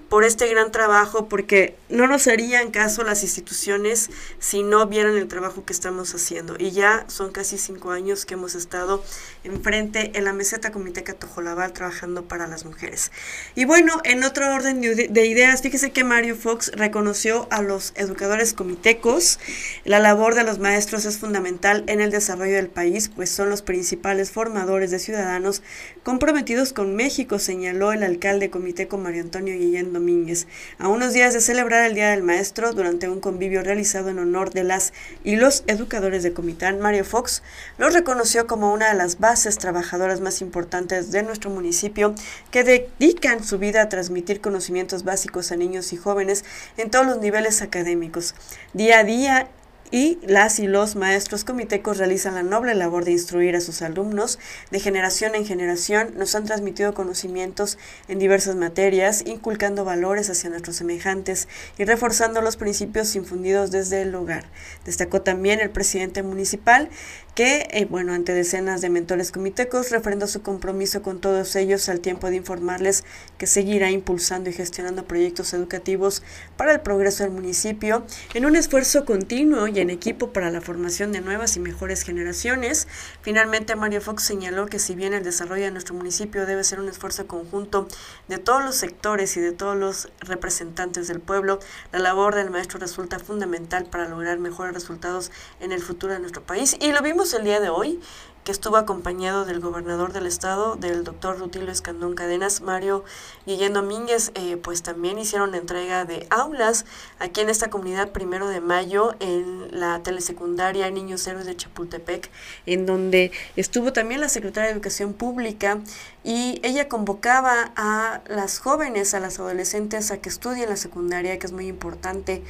por 0.08 0.24
este 0.24 0.46
gran 0.48 0.70
trabajo, 0.72 1.28
porque 1.28 1.74
no 1.88 2.06
nos 2.06 2.26
harían 2.26 2.70
caso 2.70 3.02
las 3.02 3.22
instituciones 3.22 4.10
si 4.38 4.62
no 4.62 4.86
vieran 4.86 5.16
el 5.16 5.26
trabajo 5.26 5.64
que 5.64 5.72
estamos 5.72 6.14
haciendo. 6.14 6.56
Y 6.58 6.72
ya 6.72 7.06
son 7.08 7.32
casi 7.32 7.56
cinco 7.56 7.92
años 7.92 8.26
que 8.26 8.34
hemos 8.34 8.54
estado 8.54 9.02
enfrente 9.42 10.12
en 10.14 10.24
la 10.24 10.34
meseta 10.34 10.70
Comité 10.70 11.02
Catojolabal 11.02 11.72
trabajando 11.72 12.24
para 12.24 12.46
las 12.46 12.66
mujeres. 12.66 13.10
Y 13.54 13.64
bueno, 13.64 14.00
en 14.04 14.22
otro 14.24 14.54
orden 14.54 14.80
de 14.80 15.26
ideas, 15.26 15.62
fíjese 15.62 15.92
que 15.92 16.04
Mario 16.04 16.36
Fox 16.36 16.70
reconoció 16.74 17.48
a 17.50 17.62
los 17.62 17.92
educadores 17.96 18.52
comitecos. 18.52 19.38
La 19.84 19.98
labor 19.98 20.34
de 20.34 20.44
los 20.44 20.58
maestros 20.58 20.81
es 20.82 21.18
fundamental 21.18 21.84
en 21.86 22.00
el 22.00 22.10
desarrollo 22.10 22.56
del 22.56 22.68
país, 22.68 23.08
pues 23.14 23.30
son 23.30 23.48
los 23.48 23.62
principales 23.62 24.30
formadores 24.32 24.90
de 24.90 24.98
ciudadanos 24.98 25.62
comprometidos 26.02 26.72
con 26.72 26.96
México, 26.96 27.38
señaló 27.38 27.92
el 27.92 28.02
alcalde 28.02 28.50
comiteco 28.50 28.98
Mario 28.98 29.22
Antonio 29.22 29.54
Guillén 29.54 29.92
Domínguez. 29.92 30.48
A 30.78 30.88
unos 30.88 31.12
días 31.12 31.34
de 31.34 31.40
celebrar 31.40 31.84
el 31.84 31.94
Día 31.94 32.10
del 32.10 32.22
Maestro, 32.22 32.72
durante 32.72 33.08
un 33.08 33.20
convivio 33.20 33.62
realizado 33.62 34.10
en 34.10 34.18
honor 34.18 34.50
de 34.50 34.64
las 34.64 34.92
y 35.22 35.36
los 35.36 35.62
educadores 35.66 36.24
de 36.24 36.32
Comitán, 36.32 36.80
Mario 36.80 37.04
Fox 37.04 37.42
los 37.78 37.94
reconoció 37.94 38.46
como 38.46 38.72
una 38.72 38.88
de 38.88 38.94
las 38.94 39.20
bases 39.20 39.58
trabajadoras 39.58 40.20
más 40.20 40.42
importantes 40.42 41.12
de 41.12 41.22
nuestro 41.22 41.48
municipio 41.48 42.14
que 42.50 42.64
dedican 42.64 43.44
su 43.44 43.58
vida 43.58 43.82
a 43.82 43.88
transmitir 43.88 44.40
conocimientos 44.40 45.04
básicos 45.04 45.52
a 45.52 45.56
niños 45.56 45.92
y 45.92 45.96
jóvenes 45.96 46.44
en 46.76 46.90
todos 46.90 47.06
los 47.06 47.18
niveles 47.18 47.62
académicos. 47.62 48.34
Día 48.74 48.98
a 48.98 49.04
día 49.04 49.48
y 49.92 50.18
las 50.26 50.58
y 50.58 50.66
los 50.66 50.96
maestros 50.96 51.44
comitecos 51.44 51.98
realizan 51.98 52.34
la 52.34 52.42
noble 52.42 52.74
labor 52.74 53.04
de 53.04 53.12
instruir 53.12 53.54
a 53.54 53.60
sus 53.60 53.82
alumnos. 53.82 54.38
De 54.70 54.80
generación 54.80 55.34
en 55.34 55.44
generación 55.44 56.14
nos 56.16 56.34
han 56.34 56.46
transmitido 56.46 56.94
conocimientos 56.94 57.76
en 58.08 58.18
diversas 58.18 58.56
materias, 58.56 59.22
inculcando 59.26 59.84
valores 59.84 60.30
hacia 60.30 60.48
nuestros 60.48 60.76
semejantes 60.76 61.46
y 61.76 61.84
reforzando 61.84 62.40
los 62.40 62.56
principios 62.56 63.14
infundidos 63.14 63.70
desde 63.70 64.00
el 64.00 64.14
hogar. 64.14 64.46
Destacó 64.86 65.20
también 65.20 65.60
el 65.60 65.70
presidente 65.70 66.22
municipal 66.22 66.88
que, 67.34 67.66
eh, 67.70 67.86
bueno, 67.86 68.12
ante 68.12 68.34
decenas 68.34 68.82
de 68.82 68.90
mentores 68.90 69.32
comitecos, 69.32 69.90
refrendó 69.90 70.26
su 70.26 70.42
compromiso 70.42 71.02
con 71.02 71.18
todos 71.20 71.56
ellos 71.56 71.88
al 71.88 72.00
tiempo 72.00 72.28
de 72.28 72.36
informarles 72.36 73.04
que 73.38 73.46
seguirá 73.46 73.90
impulsando 73.90 74.50
y 74.50 74.52
gestionando 74.52 75.04
proyectos 75.04 75.54
educativos 75.54 76.22
para 76.58 76.72
el 76.72 76.80
progreso 76.80 77.22
del 77.22 77.32
municipio 77.32 78.04
en 78.34 78.44
un 78.44 78.54
esfuerzo 78.54 79.06
continuo 79.06 79.66
y 79.66 79.80
en 79.80 79.88
equipo 79.88 80.32
para 80.32 80.50
la 80.50 80.60
formación 80.60 81.10
de 81.12 81.22
nuevas 81.22 81.56
y 81.56 81.60
mejores 81.60 82.02
generaciones. 82.02 82.86
Finalmente, 83.22 83.76
Mario 83.76 84.02
Fox 84.02 84.24
señaló 84.24 84.66
que 84.66 84.78
si 84.78 84.94
bien 84.94 85.14
el 85.14 85.24
desarrollo 85.24 85.64
de 85.64 85.70
nuestro 85.70 85.94
municipio 85.94 86.44
debe 86.44 86.64
ser 86.64 86.80
un 86.80 86.88
esfuerzo 86.88 87.26
conjunto 87.26 87.88
de 88.28 88.36
todos 88.38 88.62
los 88.62 88.76
sectores 88.76 89.38
y 89.38 89.40
de 89.40 89.52
todos 89.52 89.76
los 89.76 90.10
representantes 90.20 91.08
del 91.08 91.20
pueblo, 91.20 91.60
la 91.92 91.98
labor 91.98 92.34
del 92.34 92.50
maestro 92.50 92.78
resulta 92.78 93.18
fundamental 93.18 93.86
para 93.86 94.06
lograr 94.06 94.38
mejores 94.38 94.74
resultados 94.74 95.30
en 95.60 95.72
el 95.72 95.80
futuro 95.80 96.12
de 96.12 96.20
nuestro 96.20 96.42
país. 96.42 96.76
Y 96.78 96.92
lo 96.92 97.00
vimos 97.00 97.21
el 97.22 97.44
día 97.44 97.60
de 97.60 97.68
hoy 97.68 98.00
que 98.42 98.50
estuvo 98.50 98.76
acompañado 98.76 99.44
del 99.44 99.60
gobernador 99.60 100.12
del 100.12 100.26
estado, 100.26 100.74
del 100.74 101.04
doctor 101.04 101.38
Rutilio 101.38 101.70
Escandón 101.70 102.16
Cadenas, 102.16 102.60
Mario 102.60 103.04
Guillén 103.46 103.74
Domínguez, 103.74 104.32
eh, 104.34 104.56
pues 104.56 104.82
también 104.82 105.20
hicieron 105.20 105.54
entrega 105.54 106.04
de 106.04 106.26
aulas 106.30 106.84
aquí 107.20 107.42
en 107.42 107.48
esta 107.48 107.70
comunidad 107.70 108.10
primero 108.10 108.48
de 108.48 108.60
mayo 108.60 109.14
en 109.20 109.68
la 109.70 110.02
telesecundaria 110.02 110.90
Niños 110.90 111.24
Héroes 111.28 111.46
de 111.46 111.56
Chapultepec, 111.56 112.28
en 112.66 112.86
donde 112.86 113.30
estuvo 113.54 113.92
también 113.92 114.20
la 114.20 114.28
secretaria 114.28 114.66
de 114.66 114.74
Educación 114.74 115.12
Pública 115.12 115.78
y 116.24 116.60
ella 116.64 116.88
convocaba 116.88 117.72
a 117.76 118.22
las 118.26 118.58
jóvenes, 118.58 119.14
a 119.14 119.20
las 119.20 119.38
adolescentes 119.38 120.10
a 120.10 120.20
que 120.20 120.28
estudien 120.28 120.68
la 120.68 120.76
secundaria, 120.76 121.38
que 121.38 121.46
es 121.46 121.52
muy 121.52 121.68
importante, 121.68 122.42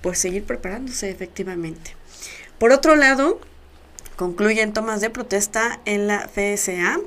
pues 0.00 0.18
seguir 0.18 0.44
preparándose 0.44 1.10
efectivamente. 1.10 1.94
Por 2.58 2.72
otro 2.72 2.96
lado, 2.96 3.40
Concluyen 4.16 4.72
tomas 4.72 5.00
de 5.00 5.10
protesta 5.10 5.80
en 5.86 6.06
la 6.06 6.28
FSA. 6.28 7.00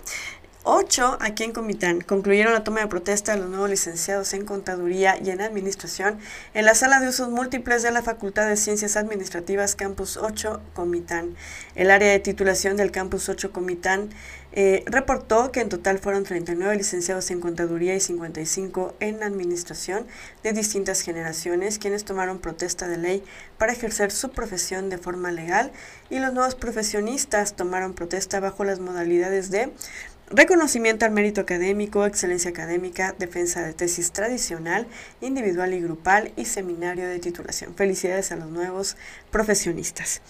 Ocho 0.70 1.18
aquí 1.22 1.46
en 1.46 1.54
Comitán 1.54 2.02
concluyeron 2.02 2.52
la 2.52 2.66
toma 2.66 2.82
de 2.82 2.88
protesta 2.88 3.32
de 3.32 3.40
los 3.40 3.50
nuevos 3.50 3.70
licenciados 3.70 4.34
en 4.34 4.44
Contaduría 4.44 5.18
y 5.24 5.30
en 5.30 5.40
Administración 5.40 6.20
en 6.54 6.66
la 6.66 6.76
sala 6.76 7.00
de 7.00 7.08
usos 7.08 7.30
múltiples 7.30 7.84
de 7.84 7.92
la 7.92 8.02
Facultad 8.02 8.50
de 8.50 8.58
Ciencias 8.58 8.98
Administrativas 8.98 9.76
Campus 9.76 10.18
8 10.18 10.60
Comitán. 10.74 11.38
El 11.76 11.92
área 11.92 12.12
de 12.12 12.20
titulación 12.20 12.76
del 12.76 12.92
Campus 12.92 13.30
8 13.30 13.54
Comitán 13.54 14.10
eh, 14.60 14.84
reportó 14.88 15.52
que 15.52 15.60
en 15.60 15.70
total 15.70 16.00
fueron 16.00 16.24
39 16.24 16.76
licenciados 16.78 17.30
en 17.30 17.42
Contaduría 17.42 17.94
y 17.94 18.00
55 18.00 18.96
en 19.00 19.22
Administración 19.22 20.08
de 20.42 20.52
distintas 20.52 21.02
generaciones 21.02 21.78
quienes 21.78 22.06
tomaron 22.06 22.40
protesta 22.40 22.88
de 22.88 22.98
ley 22.98 23.24
para 23.60 23.74
ejercer 23.74 24.10
su 24.10 24.32
profesión 24.32 24.90
de 24.90 24.98
forma 24.98 25.30
legal 25.30 25.72
y 26.10 26.18
los 26.18 26.34
nuevos 26.34 26.56
profesionistas 26.56 27.56
tomaron 27.56 27.94
protesta 27.94 28.40
bajo 28.40 28.64
las 28.64 28.80
modalidades 28.80 29.52
de 29.52 29.72
Reconocimiento 30.30 31.06
al 31.06 31.12
mérito 31.12 31.40
académico, 31.40 32.06
excelencia 32.06 32.52
académica, 32.52 33.16
defensa 33.18 33.62
de 33.62 33.72
tesis 33.72 34.12
tradicional, 34.12 34.86
individual 35.22 35.74
y 35.74 35.80
grupal 35.80 36.34
y 36.36 36.44
seminario 36.44 37.08
de 37.08 37.20
titulación. 37.20 37.76
Felicidades 37.76 38.34
a 38.34 38.36
los 38.36 38.50
nuevos 38.50 38.98
profesionistas. 39.32 40.22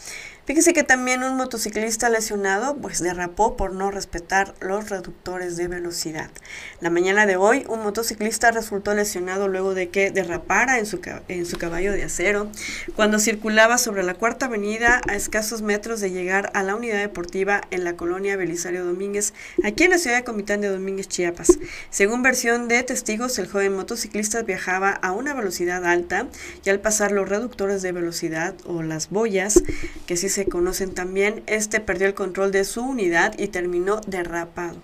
Fíjese 0.47 0.71
que 0.71 0.83
también 0.83 1.23
un 1.23 1.35
motociclista 1.35 2.09
lesionado 2.09 2.77
pues 2.77 3.01
derrapó 3.01 3.57
por 3.57 3.73
no 3.73 3.91
respetar 3.91 4.53
los 4.61 4.89
reductores 4.89 5.57
de 5.57 5.67
velocidad. 5.67 6.29
La 6.79 6.89
mañana 6.89 7.25
de 7.25 7.35
hoy 7.35 7.65
un 7.67 7.83
motociclista 7.83 8.51
resultó 8.51 8.93
lesionado 8.93 9.49
luego 9.49 9.73
de 9.73 9.89
que 9.89 10.09
derrapara 10.09 10.79
en 10.79 10.85
su, 10.85 11.01
en 11.27 11.45
su 11.45 11.57
caballo 11.57 11.91
de 11.91 12.05
acero 12.05 12.49
cuando 12.95 13.19
circulaba 13.19 13.77
sobre 13.77 14.03
la 14.03 14.13
cuarta 14.13 14.45
avenida 14.45 15.01
a 15.09 15.15
escasos 15.15 15.63
metros 15.63 15.99
de 15.99 16.11
llegar 16.11 16.49
a 16.53 16.63
la 16.63 16.77
unidad 16.77 16.99
deportiva 16.99 17.59
en 17.69 17.83
la 17.83 17.97
colonia 17.97 18.37
Belisario 18.37 18.85
Domínguez, 18.85 19.33
aquí 19.65 19.83
en 19.83 19.89
la 19.89 19.97
ciudad 19.97 20.15
de 20.15 20.23
Comitán 20.23 20.61
de 20.61 20.69
Domínguez, 20.69 21.09
Chiapas. 21.09 21.59
Según 21.89 22.23
versión 22.23 22.69
de 22.69 22.81
testigos, 22.83 23.37
el 23.37 23.49
joven 23.49 23.75
motociclista 23.75 24.43
viajaba 24.43 24.91
a 24.91 25.11
una 25.11 25.33
velocidad 25.33 25.85
alta 25.85 26.27
y 26.63 26.69
al 26.69 26.79
pasar 26.79 27.11
los 27.11 27.27
reductores 27.27 27.81
de 27.81 27.91
velocidad 27.91 28.55
o 28.65 28.81
las 28.81 29.09
boyas, 29.09 29.61
que 30.05 30.15
sí 30.15 30.29
se 30.29 30.36
conocen 30.45 30.93
también, 30.93 31.43
este 31.47 31.79
perdió 31.79 32.07
el 32.07 32.13
control 32.13 32.51
de 32.51 32.63
su 32.63 32.81
unidad 32.81 33.37
y 33.37 33.47
terminó 33.47 34.01
derrapado. 34.07 34.81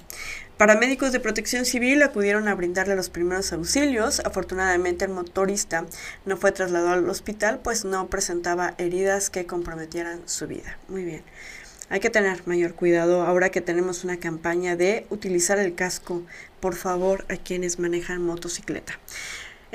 Paramédicos 0.57 1.11
de 1.11 1.19
protección 1.19 1.65
civil 1.65 2.03
acudieron 2.03 2.47
a 2.47 2.55
brindarle 2.55 2.95
los 2.95 3.09
primeros 3.09 3.51
auxilios. 3.51 4.21
Afortunadamente 4.23 5.05
el 5.05 5.11
motorista 5.11 5.85
no 6.25 6.37
fue 6.37 6.51
trasladado 6.51 6.93
al 6.93 7.09
hospital, 7.09 7.59
pues 7.63 7.85
no 7.85 8.07
presentaba 8.07 8.75
heridas 8.77 9.29
que 9.29 9.45
comprometieran 9.45 10.21
su 10.25 10.47
vida. 10.47 10.77
Muy 10.87 11.03
bien. 11.03 11.23
Hay 11.89 11.99
que 11.99 12.09
tener 12.09 12.47
mayor 12.47 12.75
cuidado 12.75 13.23
ahora 13.23 13.49
que 13.49 13.61
tenemos 13.61 14.03
una 14.03 14.17
campaña 14.17 14.75
de 14.75 15.05
utilizar 15.09 15.59
el 15.59 15.75
casco, 15.75 16.23
por 16.59 16.75
favor, 16.75 17.25
a 17.29 17.37
quienes 17.37 17.77
manejan 17.77 18.23
motocicleta. 18.23 18.97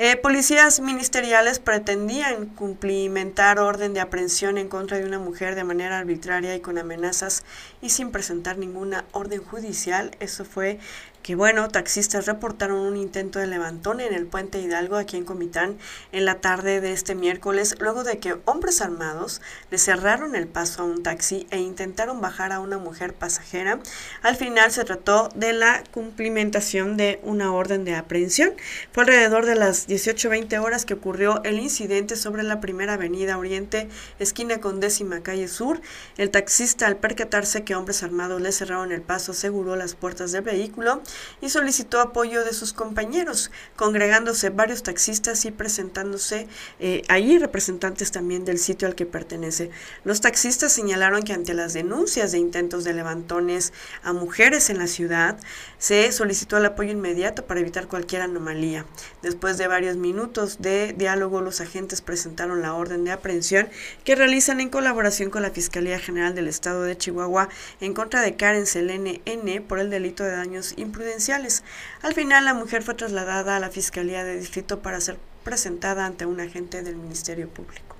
Eh, 0.01 0.15
policías 0.15 0.79
ministeriales 0.79 1.59
pretendían 1.59 2.45
cumplimentar 2.45 3.59
orden 3.59 3.93
de 3.93 3.99
aprehensión 3.99 4.57
en 4.57 4.69
contra 4.69 4.97
de 4.97 5.03
una 5.03 5.19
mujer 5.19 5.55
de 5.55 5.65
manera 5.65 5.99
arbitraria 5.99 6.55
y 6.55 6.61
con 6.61 6.77
amenazas 6.77 7.43
y 7.81 7.89
sin 7.89 8.09
presentar 8.09 8.57
ninguna 8.57 9.03
orden 9.11 9.43
judicial. 9.43 10.11
Eso 10.21 10.45
fue 10.45 10.79
que 11.23 11.35
bueno, 11.35 11.67
taxistas 11.69 12.25
reportaron 12.25 12.79
un 12.79 12.97
intento 12.97 13.39
de 13.39 13.47
levantón 13.47 13.99
en 13.99 14.13
el 14.13 14.25
puente 14.25 14.59
Hidalgo 14.59 14.97
aquí 14.97 15.17
en 15.17 15.25
Comitán 15.25 15.77
en 16.11 16.25
la 16.25 16.41
tarde 16.41 16.81
de 16.81 16.91
este 16.91 17.15
miércoles, 17.15 17.75
luego 17.79 18.03
de 18.03 18.19
que 18.19 18.37
hombres 18.45 18.81
armados 18.81 19.41
le 19.69 19.77
cerraron 19.77 20.35
el 20.35 20.47
paso 20.47 20.81
a 20.81 20.85
un 20.85 21.03
taxi 21.03 21.45
e 21.51 21.59
intentaron 21.59 22.21
bajar 22.21 22.51
a 22.51 22.59
una 22.59 22.77
mujer 22.77 23.13
pasajera. 23.13 23.79
Al 24.21 24.35
final 24.35 24.71
se 24.71 24.83
trató 24.85 25.29
de 25.35 25.53
la 25.53 25.83
cumplimentación 25.91 26.97
de 26.97 27.19
una 27.23 27.53
orden 27.53 27.85
de 27.85 27.95
aprehensión. 27.95 28.53
Fue 28.91 29.03
alrededor 29.03 29.45
de 29.45 29.55
las 29.55 29.87
18.20 29.87 30.59
horas 30.61 30.85
que 30.85 30.93
ocurrió 30.93 31.43
el 31.43 31.59
incidente 31.59 32.15
sobre 32.15 32.43
la 32.43 32.61
primera 32.61 32.93
avenida 32.93 33.37
Oriente, 33.37 33.89
esquina 34.19 34.59
con 34.59 34.79
décima 34.79 35.21
calle 35.21 35.47
Sur. 35.47 35.81
El 36.17 36.31
taxista 36.31 36.87
al 36.87 36.97
percatarse 36.97 37.63
que 37.63 37.75
hombres 37.75 38.03
armados 38.03 38.41
le 38.41 38.51
cerraron 38.51 38.91
el 38.91 39.01
paso 39.01 39.31
aseguró 39.33 39.75
las 39.75 39.95
puertas 39.95 40.31
del 40.31 40.41
vehículo 40.41 41.01
y 41.41 41.49
solicitó 41.49 41.99
apoyo 42.01 42.43
de 42.43 42.53
sus 42.53 42.73
compañeros, 42.73 43.51
congregándose 43.75 44.49
varios 44.49 44.83
taxistas 44.83 45.45
y 45.45 45.51
presentándose 45.51 46.47
eh, 46.79 47.03
ahí 47.07 47.37
representantes 47.37 48.11
también 48.11 48.45
del 48.45 48.59
sitio 48.59 48.87
al 48.87 48.95
que 48.95 49.05
pertenece. 49.05 49.69
Los 50.03 50.21
taxistas 50.21 50.71
señalaron 50.71 51.23
que 51.23 51.33
ante 51.33 51.53
las 51.53 51.73
denuncias 51.73 52.31
de 52.31 52.37
intentos 52.37 52.83
de 52.83 52.93
levantones 52.93 53.73
a 54.03 54.13
mujeres 54.13 54.69
en 54.69 54.77
la 54.77 54.87
ciudad, 54.87 55.37
se 55.77 56.11
solicitó 56.11 56.57
el 56.57 56.65
apoyo 56.65 56.91
inmediato 56.91 57.45
para 57.45 57.59
evitar 57.59 57.87
cualquier 57.87 58.21
anomalía. 58.21 58.85
Después 59.21 59.57
de 59.57 59.67
varios 59.67 59.97
minutos 59.97 60.61
de 60.61 60.93
diálogo, 60.97 61.41
los 61.41 61.61
agentes 61.61 62.01
presentaron 62.01 62.61
la 62.61 62.73
orden 62.73 63.03
de 63.03 63.11
aprehensión 63.11 63.69
que 64.03 64.15
realizan 64.15 64.59
en 64.59 64.69
colaboración 64.69 65.29
con 65.29 65.41
la 65.41 65.51
Fiscalía 65.51 65.99
General 65.99 66.35
del 66.35 66.47
Estado 66.47 66.83
de 66.83 66.97
Chihuahua 66.97 67.49
en 67.79 67.93
contra 67.93 68.21
de 68.21 68.35
Karen 68.35 68.65
Selene 68.65 69.21
N 69.25 69.61
por 69.61 69.79
el 69.79 69.89
delito 69.89 70.23
de 70.23 70.31
daños 70.31 70.73
al 72.01 72.13
final, 72.13 72.45
la 72.45 72.53
mujer 72.53 72.83
fue 72.83 72.93
trasladada 72.93 73.55
a 73.55 73.59
la 73.59 73.69
Fiscalía 73.69 74.23
de 74.23 74.39
Distrito 74.39 74.81
para 74.81 74.99
ser 75.01 75.17
presentada 75.43 76.05
ante 76.05 76.25
un 76.25 76.39
agente 76.39 76.81
del 76.81 76.95
Ministerio 76.95 77.49
Público. 77.49 77.95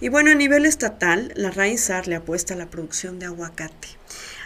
Y 0.00 0.08
bueno, 0.08 0.30
a 0.30 0.34
nivel 0.34 0.66
estatal, 0.66 1.32
la 1.36 1.50
RAINSAR 1.50 2.08
le 2.08 2.16
apuesta 2.16 2.54
a 2.54 2.56
la 2.56 2.66
producción 2.66 3.18
de 3.18 3.26
aguacate. 3.26 3.88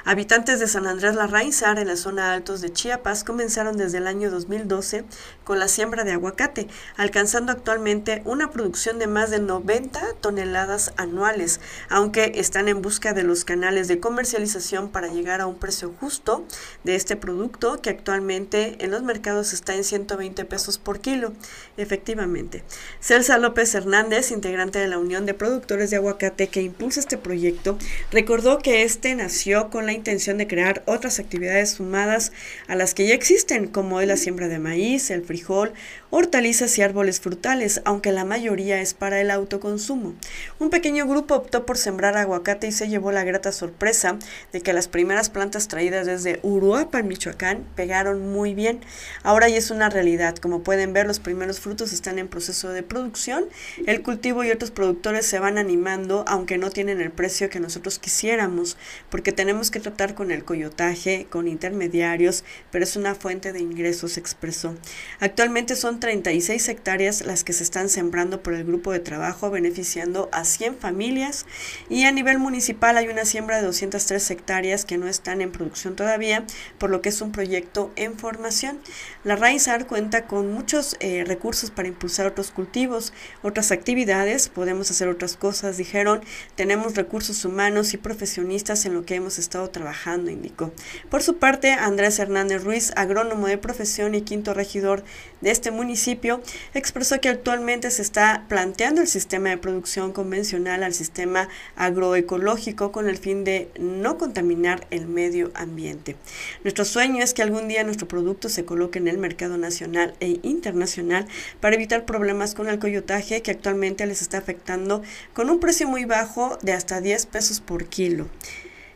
Habitantes 0.08 0.58
de 0.58 0.68
San 0.68 0.86
Andrés 0.86 1.16
Larrainzar, 1.16 1.78
en 1.78 1.88
la 1.88 1.96
zona 1.96 2.32
altos 2.32 2.62
de 2.62 2.72
Chiapas, 2.72 3.24
comenzaron 3.24 3.76
desde 3.76 3.98
el 3.98 4.06
año 4.06 4.30
2012 4.30 5.04
con 5.44 5.58
la 5.58 5.68
siembra 5.68 6.02
de 6.02 6.12
aguacate, 6.12 6.66
alcanzando 6.96 7.52
actualmente 7.52 8.22
una 8.24 8.50
producción 8.50 8.98
de 8.98 9.06
más 9.06 9.28
de 9.28 9.38
90 9.38 10.00
toneladas 10.22 10.94
anuales, 10.96 11.60
aunque 11.90 12.32
están 12.36 12.68
en 12.68 12.80
busca 12.80 13.12
de 13.12 13.22
los 13.22 13.44
canales 13.44 13.86
de 13.86 14.00
comercialización 14.00 14.88
para 14.88 15.08
llegar 15.08 15.42
a 15.42 15.46
un 15.46 15.56
precio 15.56 15.92
justo 16.00 16.46
de 16.84 16.94
este 16.94 17.16
producto 17.16 17.82
que 17.82 17.90
actualmente 17.90 18.82
en 18.82 18.90
los 18.90 19.02
mercados 19.02 19.52
está 19.52 19.74
en 19.74 19.84
120 19.84 20.42
pesos 20.46 20.78
por 20.78 21.00
kilo. 21.00 21.34
Efectivamente. 21.76 22.64
Celsa 22.98 23.36
López 23.36 23.74
Hernández, 23.74 24.30
integrante 24.30 24.78
de 24.78 24.88
la 24.88 24.96
Unión 24.96 25.26
de 25.26 25.34
Productores 25.34 25.90
de 25.90 25.96
Aguacate 25.96 26.48
que 26.48 26.62
impulsa 26.62 26.98
este 26.98 27.18
proyecto, 27.18 27.76
recordó 28.10 28.56
que 28.56 28.84
este 28.84 29.14
nació 29.14 29.68
con 29.68 29.84
la 29.84 29.97
intención 29.98 30.38
de 30.38 30.46
crear 30.46 30.82
otras 30.86 31.18
actividades 31.18 31.70
sumadas 31.70 32.32
a 32.66 32.74
las 32.74 32.94
que 32.94 33.06
ya 33.06 33.14
existen, 33.14 33.66
como 33.66 34.00
es 34.00 34.08
la 34.08 34.16
siembra 34.16 34.48
de 34.48 34.58
maíz, 34.58 35.10
el 35.10 35.24
frijol, 35.24 35.72
hortalizas 36.10 36.76
y 36.78 36.82
árboles 36.82 37.20
frutales, 37.20 37.82
aunque 37.84 38.12
la 38.12 38.24
mayoría 38.24 38.80
es 38.80 38.94
para 38.94 39.20
el 39.20 39.30
autoconsumo. 39.30 40.14
Un 40.58 40.70
pequeño 40.70 41.06
grupo 41.06 41.34
optó 41.34 41.66
por 41.66 41.76
sembrar 41.76 42.16
aguacate 42.16 42.66
y 42.66 42.72
se 42.72 42.88
llevó 42.88 43.12
la 43.12 43.24
grata 43.24 43.52
sorpresa 43.52 44.18
de 44.52 44.60
que 44.60 44.72
las 44.72 44.88
primeras 44.88 45.30
plantas 45.30 45.68
traídas 45.68 46.06
desde 46.06 46.40
Uruapan, 46.42 47.06
Michoacán, 47.06 47.66
pegaron 47.76 48.32
muy 48.32 48.54
bien. 48.54 48.80
Ahora 49.22 49.48
ya 49.48 49.56
es 49.56 49.70
una 49.70 49.90
realidad. 49.90 50.36
Como 50.36 50.62
pueden 50.62 50.92
ver, 50.92 51.06
los 51.06 51.20
primeros 51.20 51.60
frutos 51.60 51.92
están 51.92 52.18
en 52.18 52.28
proceso 52.28 52.70
de 52.70 52.82
producción. 52.82 53.44
El 53.86 54.02
cultivo 54.02 54.44
y 54.44 54.50
otros 54.50 54.70
productores 54.70 55.26
se 55.26 55.38
van 55.38 55.58
animando, 55.58 56.24
aunque 56.26 56.58
no 56.58 56.70
tienen 56.70 57.00
el 57.00 57.10
precio 57.10 57.50
que 57.50 57.60
nosotros 57.60 57.98
quisiéramos, 57.98 58.76
porque 59.10 59.32
tenemos 59.32 59.70
que 59.70 59.80
tratar 59.80 60.14
con 60.14 60.30
el 60.30 60.44
coyotaje, 60.44 61.26
con 61.28 61.48
intermediarios, 61.48 62.44
pero 62.70 62.84
es 62.84 62.96
una 62.96 63.14
fuente 63.14 63.52
de 63.52 63.60
ingresos, 63.60 64.16
expresó. 64.16 64.74
Actualmente 65.20 65.76
son 65.76 65.97
36 66.00 66.68
hectáreas 66.68 67.24
las 67.24 67.44
que 67.44 67.52
se 67.52 67.62
están 67.62 67.88
sembrando 67.88 68.42
por 68.42 68.54
el 68.54 68.64
grupo 68.64 68.92
de 68.92 69.00
trabajo, 69.00 69.50
beneficiando 69.50 70.28
a 70.32 70.44
100 70.44 70.76
familias 70.76 71.46
y 71.88 72.04
a 72.04 72.12
nivel 72.12 72.38
municipal 72.38 72.96
hay 72.96 73.08
una 73.08 73.24
siembra 73.24 73.56
de 73.56 73.62
203 73.66 74.30
hectáreas 74.30 74.84
que 74.84 74.98
no 74.98 75.08
están 75.08 75.40
en 75.40 75.52
producción 75.52 75.96
todavía, 75.96 76.44
por 76.78 76.90
lo 76.90 77.02
que 77.02 77.08
es 77.08 77.20
un 77.20 77.32
proyecto 77.32 77.92
en 77.96 78.18
formación. 78.18 78.78
La 79.24 79.36
Raizar 79.36 79.86
cuenta 79.86 80.26
con 80.26 80.52
muchos 80.52 80.96
eh, 81.00 81.24
recursos 81.26 81.70
para 81.70 81.88
impulsar 81.88 82.26
otros 82.26 82.50
cultivos, 82.50 83.12
otras 83.42 83.72
actividades, 83.72 84.48
podemos 84.48 84.90
hacer 84.90 85.08
otras 85.08 85.36
cosas, 85.36 85.76
dijeron, 85.76 86.22
tenemos 86.54 86.94
recursos 86.94 87.44
humanos 87.44 87.94
y 87.94 87.96
profesionistas 87.96 88.86
en 88.86 88.94
lo 88.94 89.04
que 89.04 89.14
hemos 89.14 89.38
estado 89.38 89.70
trabajando, 89.70 90.30
indicó. 90.30 90.72
Por 91.10 91.22
su 91.22 91.36
parte, 91.38 91.72
Andrés 91.72 92.18
Hernández 92.18 92.64
Ruiz, 92.64 92.92
agrónomo 92.96 93.46
de 93.46 93.58
profesión 93.58 94.14
y 94.14 94.22
quinto 94.22 94.54
regidor 94.54 95.04
de 95.40 95.50
este 95.50 95.70
municipio, 95.70 96.40
expresó 96.74 97.20
que 97.20 97.28
actualmente 97.28 97.90
se 97.90 98.02
está 98.02 98.44
planteando 98.48 99.00
el 99.00 99.08
sistema 99.08 99.50
de 99.50 99.58
producción 99.58 100.12
convencional 100.12 100.82
al 100.82 100.94
sistema 100.94 101.48
agroecológico 101.76 102.92
con 102.92 103.08
el 103.08 103.18
fin 103.18 103.44
de 103.44 103.70
no 103.78 104.18
contaminar 104.18 104.86
el 104.90 105.06
medio 105.06 105.50
ambiente. 105.54 106.16
Nuestro 106.64 106.84
sueño 106.84 107.22
es 107.22 107.34
que 107.34 107.42
algún 107.42 107.68
día 107.68 107.84
nuestro 107.84 108.08
producto 108.08 108.48
se 108.48 108.64
coloque 108.64 108.98
en 108.98 109.08
el 109.08 109.18
mercado 109.18 109.58
nacional 109.58 110.14
e 110.20 110.40
internacional 110.42 111.26
para 111.60 111.76
evitar 111.76 112.04
problemas 112.04 112.54
con 112.54 112.68
el 112.68 112.78
coyotaje 112.78 113.42
que 113.42 113.50
actualmente 113.50 114.06
les 114.06 114.22
está 114.22 114.38
afectando 114.38 115.02
con 115.34 115.50
un 115.50 115.60
precio 115.60 115.88
muy 115.88 116.04
bajo 116.04 116.58
de 116.62 116.72
hasta 116.72 117.00
10 117.00 117.26
pesos 117.26 117.60
por 117.60 117.86
kilo. 117.86 118.26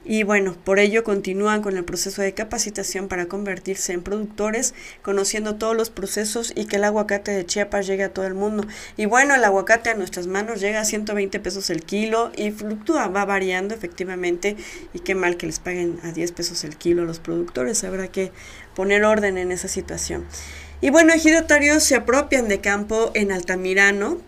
Y 0.04 0.25
bueno, 0.25 0.56
por 0.64 0.80
ello 0.80 1.04
continúan 1.04 1.62
con 1.62 1.76
el 1.76 1.85
proceso 1.85 2.23
de 2.23 2.35
capacitación 2.35 3.06
para 3.06 3.26
convertirse 3.26 3.92
en 3.92 4.02
productores, 4.02 4.75
conociendo 5.02 5.54
todos 5.56 5.76
los 5.76 5.90
procesos 5.90 6.52
y 6.56 6.66
que 6.66 6.76
el 6.76 6.85
aguacate 6.85 7.30
de 7.30 7.47
Chiapas 7.47 7.87
llegue 7.87 8.04
a 8.04 8.12
todo 8.12 8.26
el 8.26 8.35
mundo. 8.35 8.66
Y 8.97 9.06
bueno, 9.06 9.35
el 9.35 9.44
aguacate 9.44 9.90
a 9.90 9.94
nuestras 9.94 10.26
manos 10.26 10.61
llega 10.61 10.80
a 10.80 10.85
120 10.85 11.38
pesos 11.38 11.71
el 11.71 11.85
kilo 11.85 12.32
y 12.37 12.50
fluctúa, 12.50 13.09
va 13.09 13.25
variando 13.25 13.75
efectivamente. 13.75 14.56
Y 14.92 15.00
qué 15.00 15.14
mal 15.14 15.37
que 15.37 15.47
les 15.47 15.61
paguen 15.61 16.00
a 16.02 16.11
10 16.11 16.32
pesos 16.32 16.64
el 16.64 16.76
kilo 16.76 17.02
a 17.02 17.04
los 17.04 17.21
productores, 17.21 17.85
habrá 17.85 18.09
que 18.09 18.32
poner 18.75 19.04
orden 19.04 19.38
en 19.38 19.52
esa 19.52 19.68
situación. 19.68 20.26
Y 20.80 20.90
bueno, 20.90 21.12
ejidatarios 21.12 21.85
se 21.85 21.94
apropian 21.94 22.49
de 22.49 22.61
campo 22.61 23.12
en 23.14 23.30
Altamirano, 23.30 24.18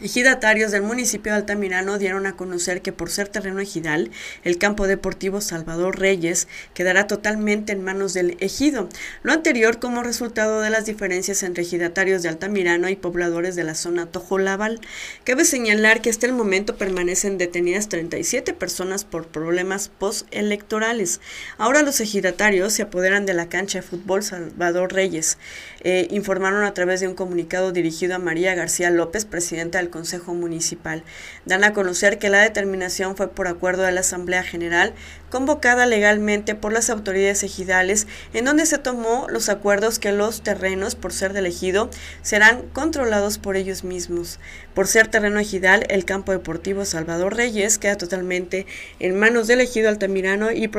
Ejidatarios 0.00 0.70
del 0.70 0.82
municipio 0.82 1.32
de 1.32 1.38
Altamirano 1.38 1.98
dieron 1.98 2.26
a 2.26 2.36
conocer 2.36 2.82
que 2.82 2.92
por 2.92 3.10
ser 3.10 3.26
terreno 3.26 3.58
ejidal, 3.58 4.12
el 4.44 4.56
campo 4.56 4.86
deportivo 4.86 5.40
Salvador 5.40 5.98
Reyes 5.98 6.46
quedará 6.72 7.08
totalmente 7.08 7.72
en 7.72 7.82
manos 7.82 8.14
del 8.14 8.36
ejido. 8.38 8.88
Lo 9.24 9.32
anterior 9.32 9.80
como 9.80 10.04
resultado 10.04 10.60
de 10.60 10.70
las 10.70 10.86
diferencias 10.86 11.42
entre 11.42 11.64
ejidatarios 11.64 12.22
de 12.22 12.28
Altamirano 12.28 12.88
y 12.88 12.94
pobladores 12.94 13.56
de 13.56 13.64
la 13.64 13.74
zona 13.74 14.06
Tojolabal. 14.06 14.80
Cabe 15.24 15.44
señalar 15.44 16.00
que 16.00 16.10
hasta 16.10 16.26
el 16.26 16.32
momento 16.32 16.76
permanecen 16.76 17.36
detenidas 17.36 17.88
37 17.88 18.52
personas 18.54 19.04
por 19.04 19.26
problemas 19.26 19.88
postelectorales. 19.88 21.20
Ahora 21.56 21.82
los 21.82 22.00
ejidatarios 22.00 22.72
se 22.72 22.82
apoderan 22.82 23.26
de 23.26 23.34
la 23.34 23.48
cancha 23.48 23.80
de 23.80 23.82
fútbol 23.82 24.22
Salvador 24.22 24.92
Reyes. 24.92 25.38
Eh, 25.80 26.06
informaron 26.12 26.62
a 26.62 26.74
través 26.74 27.00
de 27.00 27.08
un 27.08 27.14
comunicado 27.14 27.72
dirigido 27.72 28.14
a 28.14 28.18
María 28.18 28.54
García 28.54 28.90
López, 28.90 29.24
presidenta 29.24 29.78
del 29.78 29.87
Consejo 29.90 30.34
Municipal. 30.34 31.02
Dan 31.44 31.64
a 31.64 31.72
conocer 31.72 32.18
que 32.18 32.28
la 32.28 32.40
determinación 32.40 33.16
fue 33.16 33.28
por 33.28 33.48
acuerdo 33.48 33.82
de 33.82 33.92
la 33.92 34.00
Asamblea 34.00 34.42
General 34.42 34.94
convocada 35.30 35.86
legalmente 35.86 36.54
por 36.54 36.72
las 36.72 36.90
autoridades 36.90 37.42
ejidales, 37.42 38.06
en 38.32 38.44
donde 38.44 38.66
se 38.66 38.78
tomó 38.78 39.26
los 39.28 39.48
acuerdos 39.48 39.98
que 39.98 40.12
los 40.12 40.42
terrenos, 40.42 40.94
por 40.94 41.12
ser 41.12 41.32
del 41.32 41.46
ejido, 41.46 41.90
serán 42.22 42.62
controlados 42.72 43.38
por 43.38 43.56
ellos 43.56 43.84
mismos. 43.84 44.38
Por 44.74 44.86
ser 44.86 45.08
terreno 45.08 45.40
ejidal, 45.40 45.84
el 45.88 46.04
campo 46.04 46.32
deportivo 46.32 46.84
Salvador 46.84 47.36
Reyes 47.36 47.78
queda 47.78 47.96
totalmente 47.96 48.66
en 49.00 49.18
manos 49.18 49.46
del 49.46 49.60
ejido 49.60 49.88
altamirano 49.88 50.52
y, 50.52 50.70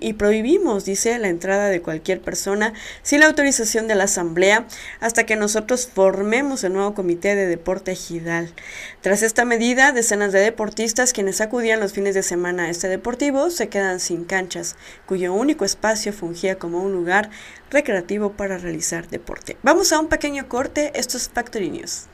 y 0.00 0.12
prohibimos, 0.12 0.84
dice, 0.84 1.18
la 1.18 1.28
entrada 1.28 1.68
de 1.68 1.82
cualquier 1.82 2.20
persona 2.20 2.72
sin 3.02 3.20
la 3.20 3.26
autorización 3.26 3.88
de 3.88 3.94
la 3.94 4.04
Asamblea 4.04 4.66
hasta 5.00 5.26
que 5.26 5.36
nosotros 5.36 5.88
formemos 5.92 6.64
el 6.64 6.72
nuevo 6.72 6.94
comité 6.94 7.34
de 7.34 7.46
deporte 7.46 7.92
ejidal. 7.92 8.52
Tras 9.00 9.22
esta 9.22 9.44
medida, 9.44 9.92
decenas 9.92 10.32
de 10.32 10.40
deportistas 10.40 11.12
quienes 11.12 11.40
acudían 11.40 11.80
los 11.80 11.92
fines 11.92 12.14
de 12.14 12.22
semana 12.22 12.64
a 12.64 12.70
este 12.70 12.88
deportivo 12.88 13.50
se 13.50 13.68
quedan 13.68 13.89
sin 13.98 14.24
canchas, 14.24 14.76
cuyo 15.06 15.34
único 15.34 15.64
espacio 15.64 16.12
fungía 16.12 16.58
como 16.58 16.82
un 16.82 16.92
lugar 16.92 17.30
recreativo 17.70 18.32
para 18.34 18.58
realizar 18.58 19.08
deporte. 19.08 19.56
Vamos 19.62 19.92
a 19.92 19.98
un 19.98 20.08
pequeño 20.08 20.48
corte, 20.48 20.92
esto 20.94 21.16
es 21.16 21.28
Factory 21.28 21.70
News. 21.70 22.06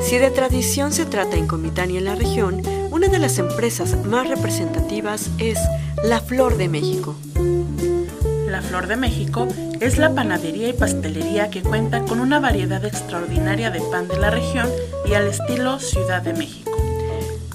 Si 0.00 0.18
de 0.18 0.30
tradición 0.30 0.92
se 0.92 1.04
trata 1.04 1.36
en 1.36 1.46
Comitán 1.48 1.90
y 1.90 1.98
en 1.98 2.04
la 2.04 2.14
región, 2.14 2.62
una 2.90 3.08
de 3.08 3.18
las 3.18 3.38
empresas 3.38 3.96
más 4.04 4.28
representativas 4.28 5.30
es 5.38 5.58
La 6.04 6.20
Flor 6.20 6.56
de 6.56 6.68
México. 6.68 7.16
La 8.46 8.62
Flor 8.62 8.86
de 8.86 8.96
México 8.96 9.48
es 9.80 9.98
la 9.98 10.14
panadería 10.14 10.68
y 10.68 10.72
pastelería 10.72 11.50
que 11.50 11.62
cuenta 11.62 12.02
con 12.04 12.20
una 12.20 12.40
variedad 12.40 12.84
extraordinaria 12.84 13.70
de 13.70 13.80
pan 13.80 14.06
de 14.06 14.18
la 14.18 14.30
región 14.30 14.68
y 15.04 15.14
al 15.14 15.26
estilo 15.26 15.78
Ciudad 15.78 16.22
de 16.22 16.34
México. 16.34 16.85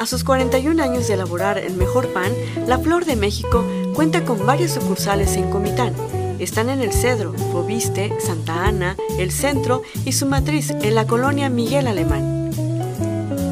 A 0.02 0.08
sus 0.08 0.24
41 0.24 0.82
años 0.82 1.08
de 1.08 1.14
elaborar 1.14 1.60
el 1.60 1.76
mejor 1.76 2.08
pan, 2.08 2.32
La 2.66 2.80
Flor 2.80 3.06
de 3.06 3.16
México 3.16 3.64
cuenta 3.94 4.26
con 4.26 4.48
varias 4.48 4.72
sucursales 4.72 5.36
en 5.36 5.52
Comitán. 5.52 5.94
Están 6.40 6.70
en 6.70 6.82
El 6.82 6.92
Cedro, 6.92 7.34
Fobiste, 7.34 8.12
Santa 8.20 8.66
Ana, 8.66 8.98
El 9.20 9.32
Centro 9.32 9.84
y 10.04 10.14
su 10.14 10.26
matriz 10.26 10.72
en 10.72 10.96
la 10.96 11.06
colonia 11.06 11.52
Miguel 11.52 11.86
Alemán. 11.86 12.50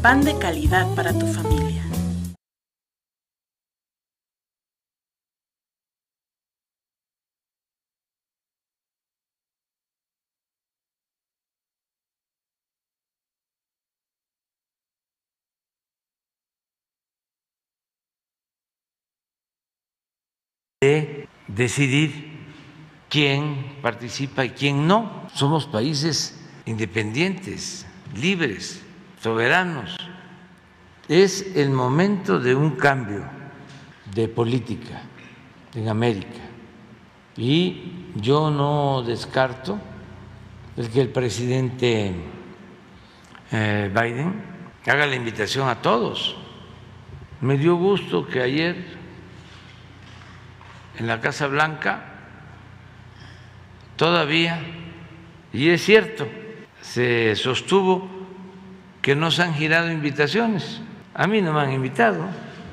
Pan 0.01 0.25
de 0.25 0.37
calidad 0.37 0.93
para 0.93 1.13
tu 1.13 1.25
familia. 1.27 1.76
De 20.87 21.27
decidir 21.47 22.37
quién 23.09 23.77
participa 23.81 24.45
y 24.45 24.51
quién 24.51 24.87
no. 24.87 25.27
Somos 25.33 25.65
países 25.65 26.39
independientes, 26.65 27.85
libres, 28.15 28.83
soberanos. 29.21 29.97
Es 31.07 31.55
el 31.55 31.69
momento 31.69 32.39
de 32.39 32.55
un 32.55 32.71
cambio 32.71 33.23
de 34.13 34.27
política 34.27 35.01
en 35.73 35.87
América. 35.89 36.41
Y 37.37 38.11
yo 38.15 38.49
no 38.49 39.03
descarto 39.03 39.79
que 40.75 41.01
el 41.01 41.09
presidente 41.09 42.13
eh, 43.51 43.91
Biden 43.93 44.41
haga 44.85 45.05
la 45.05 45.15
invitación 45.15 45.69
a 45.69 45.81
todos. 45.81 46.35
Me 47.41 47.57
dio 47.57 47.75
gusto 47.75 48.27
que 48.27 48.41
ayer 48.41 48.96
en 50.97 51.07
la 51.07 51.21
Casa 51.21 51.47
Blanca 51.47 52.01
todavía, 53.95 54.59
y 55.53 55.69
es 55.69 55.83
cierto, 55.83 56.27
se 56.81 57.35
sostuvo 57.35 58.09
que 59.01 59.15
no 59.15 59.31
se 59.31 59.43
han 59.43 59.53
girado 59.53 59.91
invitaciones. 59.91 60.81
A 61.13 61.27
mí 61.27 61.41
no 61.41 61.53
me 61.53 61.61
han 61.61 61.71
invitado 61.71 62.25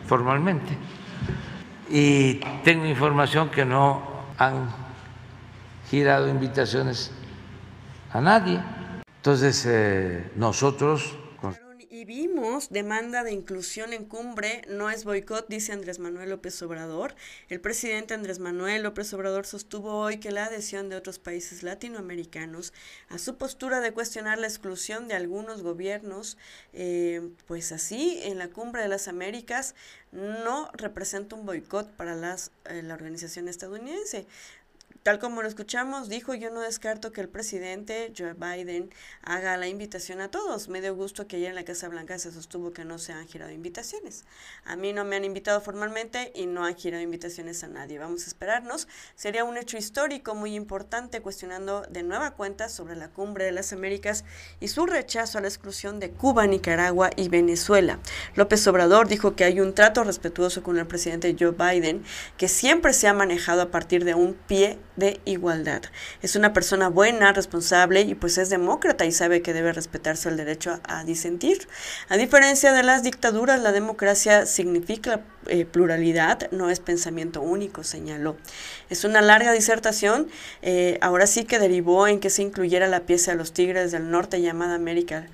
formalmente. 0.06 0.76
Y 1.88 2.34
tengo 2.62 2.86
información 2.86 3.50
que 3.50 3.64
no 3.64 4.02
han 4.38 4.68
girado 5.90 6.28
invitaciones 6.28 7.12
a 8.12 8.20
nadie. 8.20 8.60
Entonces, 9.16 9.64
eh, 9.66 10.30
nosotros 10.36 11.16
vimos 12.04 12.68
demanda 12.70 13.24
de 13.24 13.32
inclusión 13.32 13.92
en 13.92 14.04
cumbre, 14.04 14.62
no 14.68 14.90
es 14.90 15.04
boicot, 15.04 15.48
dice 15.48 15.72
Andrés 15.72 15.98
Manuel 15.98 16.30
López 16.30 16.60
Obrador. 16.62 17.14
El 17.48 17.60
presidente 17.60 18.14
Andrés 18.14 18.38
Manuel 18.38 18.82
López 18.82 19.12
Obrador 19.12 19.46
sostuvo 19.46 19.98
hoy 19.98 20.18
que 20.18 20.30
la 20.30 20.46
adhesión 20.46 20.88
de 20.88 20.96
otros 20.96 21.18
países 21.18 21.62
latinoamericanos 21.62 22.72
a 23.08 23.18
su 23.18 23.36
postura 23.36 23.80
de 23.80 23.92
cuestionar 23.92 24.38
la 24.38 24.46
exclusión 24.46 25.08
de 25.08 25.14
algunos 25.14 25.62
gobiernos, 25.62 26.36
eh, 26.72 27.30
pues 27.46 27.72
así, 27.72 28.20
en 28.22 28.38
la 28.38 28.48
cumbre 28.48 28.82
de 28.82 28.88
las 28.88 29.08
Américas, 29.08 29.74
no 30.12 30.70
representa 30.74 31.36
un 31.36 31.46
boicot 31.46 31.90
para 31.92 32.14
las, 32.14 32.52
eh, 32.66 32.82
la 32.82 32.94
organización 32.94 33.48
estadounidense. 33.48 34.26
Tal 35.04 35.18
como 35.18 35.42
lo 35.42 35.48
escuchamos, 35.48 36.08
dijo, 36.08 36.32
yo 36.32 36.48
no 36.48 36.62
descarto 36.62 37.12
que 37.12 37.20
el 37.20 37.28
presidente 37.28 38.10
Joe 38.16 38.32
Biden 38.32 38.88
haga 39.20 39.58
la 39.58 39.68
invitación 39.68 40.22
a 40.22 40.30
todos. 40.30 40.70
Me 40.70 40.80
dio 40.80 40.96
gusto 40.96 41.26
que 41.26 41.36
ayer 41.36 41.50
en 41.50 41.56
la 41.56 41.64
Casa 41.66 41.90
Blanca 41.90 42.18
se 42.18 42.32
sostuvo 42.32 42.72
que 42.72 42.86
no 42.86 42.96
se 42.96 43.12
han 43.12 43.28
girado 43.28 43.50
invitaciones. 43.50 44.24
A 44.64 44.76
mí 44.76 44.94
no 44.94 45.04
me 45.04 45.16
han 45.16 45.26
invitado 45.26 45.60
formalmente 45.60 46.32
y 46.34 46.46
no 46.46 46.64
han 46.64 46.74
girado 46.74 47.02
invitaciones 47.02 47.62
a 47.62 47.68
nadie. 47.68 47.98
Vamos 47.98 48.24
a 48.24 48.28
esperarnos. 48.28 48.88
Sería 49.14 49.44
un 49.44 49.58
hecho 49.58 49.76
histórico 49.76 50.34
muy 50.34 50.54
importante 50.54 51.20
cuestionando 51.20 51.82
de 51.82 52.02
nueva 52.02 52.30
cuenta 52.30 52.70
sobre 52.70 52.96
la 52.96 53.10
cumbre 53.10 53.44
de 53.44 53.52
las 53.52 53.74
Américas 53.74 54.24
y 54.58 54.68
su 54.68 54.86
rechazo 54.86 55.36
a 55.36 55.42
la 55.42 55.48
exclusión 55.48 56.00
de 56.00 56.12
Cuba, 56.12 56.46
Nicaragua 56.46 57.10
y 57.14 57.28
Venezuela. 57.28 57.98
López 58.36 58.66
Obrador 58.68 59.06
dijo 59.06 59.36
que 59.36 59.44
hay 59.44 59.60
un 59.60 59.74
trato 59.74 60.02
respetuoso 60.02 60.62
con 60.62 60.78
el 60.78 60.86
presidente 60.86 61.36
Joe 61.38 61.50
Biden 61.50 62.02
que 62.38 62.48
siempre 62.48 62.94
se 62.94 63.06
ha 63.06 63.12
manejado 63.12 63.60
a 63.60 63.70
partir 63.70 64.06
de 64.06 64.14
un 64.14 64.32
pie 64.32 64.78
de 64.96 65.20
igualdad. 65.24 65.82
Es 66.22 66.36
una 66.36 66.52
persona 66.52 66.88
buena, 66.88 67.32
responsable 67.32 68.02
y 68.02 68.14
pues 68.14 68.38
es 68.38 68.50
demócrata 68.50 69.04
y 69.04 69.12
sabe 69.12 69.42
que 69.42 69.52
debe 69.52 69.72
respetarse 69.72 70.28
el 70.28 70.36
derecho 70.36 70.80
a, 70.84 71.04
disentir. 71.04 71.68
A 72.08 72.16
diferencia 72.16 72.72
de 72.72 72.82
las 72.82 73.02
dictaduras, 73.02 73.60
la 73.60 73.72
democracia 73.72 74.46
significa 74.46 75.20
eh, 75.48 75.64
pluralidad, 75.64 76.50
no 76.50 76.70
es 76.70 76.80
pensamiento 76.80 77.40
único, 77.40 77.84
señaló. 77.84 78.36
Es 78.90 79.04
una 79.04 79.20
larga 79.20 79.52
disertación, 79.52 80.28
eh, 80.62 80.98
ahora 81.00 81.26
sí 81.26 81.44
que 81.44 81.58
derivó 81.58 82.06
en 82.06 82.20
que 82.20 82.30
se 82.30 82.42
incluyera 82.42 82.88
la 82.88 83.00
pieza 83.00 83.32
de 83.32 83.38
los 83.38 83.52
Tigres 83.52 83.92
del 83.92 84.10
Norte 84.10 84.40
llamada 84.40 84.74
América. 84.74 85.26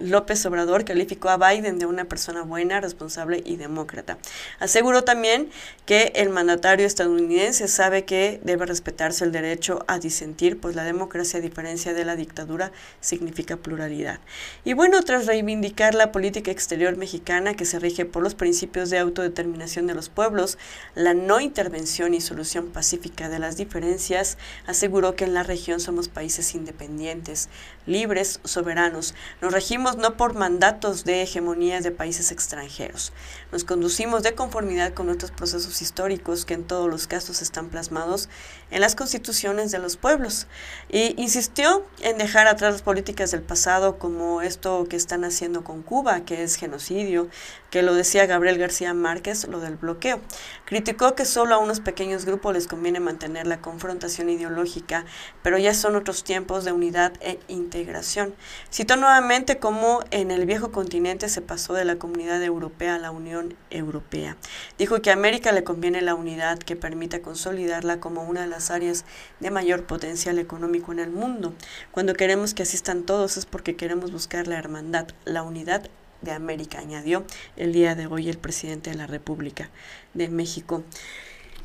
López 0.00 0.44
Obrador 0.46 0.84
calificó 0.84 1.28
a 1.28 1.36
Biden 1.36 1.78
de 1.78 1.86
una 1.86 2.04
persona 2.04 2.42
buena, 2.42 2.80
responsable 2.80 3.42
y 3.44 3.56
demócrata. 3.56 4.18
Aseguró 4.58 5.04
también 5.04 5.50
que 5.86 6.12
el 6.14 6.30
mandatario 6.30 6.86
estadounidense 6.86 7.68
sabe 7.68 8.04
que 8.04 8.40
debe 8.42 8.66
respetarse 8.66 9.24
el 9.24 9.32
derecho 9.32 9.84
a 9.88 9.98
disentir, 9.98 10.60
pues 10.60 10.76
la 10.76 10.84
democracia, 10.84 11.38
a 11.38 11.42
diferencia 11.42 11.92
de 11.94 12.04
la 12.04 12.16
dictadura, 12.16 12.72
significa 13.00 13.56
pluralidad. 13.56 14.20
Y 14.64 14.74
bueno, 14.74 15.02
tras 15.02 15.26
reivindicar 15.26 15.94
la 15.94 16.12
política 16.12 16.50
exterior 16.50 16.96
mexicana 16.96 17.54
que 17.54 17.64
se 17.64 17.78
rige 17.78 18.04
por 18.04 18.22
los 18.22 18.34
principios 18.34 18.90
de 18.90 18.98
autodeterminación, 18.98 19.51
de 19.52 19.94
los 19.94 20.08
pueblos, 20.08 20.58
la 20.94 21.14
no 21.14 21.40
intervención 21.40 22.14
y 22.14 22.20
solución 22.20 22.68
pacífica 22.68 23.28
de 23.28 23.38
las 23.38 23.56
diferencias, 23.56 24.38
aseguró 24.66 25.14
que 25.14 25.24
en 25.24 25.34
la 25.34 25.42
región 25.42 25.78
somos 25.78 26.08
países 26.08 26.54
independientes, 26.54 27.48
libres, 27.86 28.40
soberanos. 28.44 29.14
Nos 29.40 29.52
regimos 29.52 29.96
no 29.96 30.16
por 30.16 30.34
mandatos 30.34 31.04
de 31.04 31.22
hegemonías 31.22 31.84
de 31.84 31.90
países 31.90 32.32
extranjeros. 32.32 33.12
Nos 33.50 33.64
conducimos 33.64 34.22
de 34.22 34.34
conformidad 34.34 34.94
con 34.94 35.06
nuestros 35.06 35.30
procesos 35.30 35.82
históricos 35.82 36.44
que 36.44 36.54
en 36.54 36.64
todos 36.64 36.88
los 36.88 37.06
casos 37.06 37.42
están 37.42 37.68
plasmados 37.68 38.28
en 38.70 38.80
las 38.80 38.94
constituciones 38.94 39.70
de 39.70 39.78
los 39.78 39.96
pueblos. 39.96 40.46
Y 40.90 41.20
insistió 41.20 41.86
en 42.00 42.18
dejar 42.18 42.46
atrás 42.46 42.72
las 42.72 42.82
políticas 42.82 43.30
del 43.30 43.42
pasado 43.42 43.98
como 43.98 44.42
esto 44.42 44.86
que 44.88 44.96
están 44.96 45.24
haciendo 45.24 45.64
con 45.64 45.82
Cuba, 45.82 46.24
que 46.24 46.42
es 46.42 46.56
genocidio, 46.56 47.28
que 47.70 47.82
lo 47.82 47.94
decía 47.94 48.26
Gabriel 48.26 48.58
García 48.58 48.92
Márquez, 48.94 49.41
lo 49.48 49.60
del 49.60 49.76
bloqueo. 49.76 50.20
Criticó 50.64 51.14
que 51.14 51.24
solo 51.24 51.54
a 51.54 51.58
unos 51.58 51.80
pequeños 51.80 52.24
grupos 52.24 52.54
les 52.54 52.66
conviene 52.66 53.00
mantener 53.00 53.46
la 53.46 53.60
confrontación 53.60 54.28
ideológica, 54.28 55.04
pero 55.42 55.58
ya 55.58 55.74
son 55.74 55.96
otros 55.96 56.24
tiempos 56.24 56.64
de 56.64 56.72
unidad 56.72 57.12
e 57.20 57.38
integración. 57.48 58.34
Citó 58.70 58.96
nuevamente 58.96 59.58
cómo 59.58 60.00
en 60.10 60.30
el 60.30 60.46
viejo 60.46 60.72
continente 60.72 61.28
se 61.28 61.42
pasó 61.42 61.74
de 61.74 61.84
la 61.84 61.96
comunidad 61.96 62.42
europea 62.42 62.96
a 62.96 62.98
la 62.98 63.10
Unión 63.10 63.54
Europea. 63.70 64.36
Dijo 64.78 65.00
que 65.00 65.10
a 65.10 65.14
América 65.14 65.52
le 65.52 65.64
conviene 65.64 66.02
la 66.02 66.14
unidad 66.14 66.58
que 66.58 66.76
permita 66.76 67.22
consolidarla 67.22 68.00
como 68.00 68.24
una 68.24 68.42
de 68.42 68.46
las 68.48 68.70
áreas 68.70 69.04
de 69.40 69.50
mayor 69.50 69.84
potencial 69.84 70.38
económico 70.38 70.92
en 70.92 70.98
el 70.98 71.10
mundo. 71.10 71.54
Cuando 71.90 72.14
queremos 72.14 72.54
que 72.54 72.62
asistan 72.62 73.02
todos 73.02 73.36
es 73.36 73.46
porque 73.46 73.76
queremos 73.76 74.12
buscar 74.12 74.46
la 74.46 74.58
hermandad, 74.58 75.08
la 75.24 75.42
unidad 75.42 75.88
de 76.22 76.32
América, 76.32 76.78
añadió 76.78 77.24
el 77.56 77.72
día 77.72 77.94
de 77.94 78.06
hoy 78.06 78.28
el 78.28 78.38
presidente 78.38 78.90
de 78.90 78.96
la 78.96 79.06
República 79.06 79.70
de 80.14 80.28
México. 80.28 80.82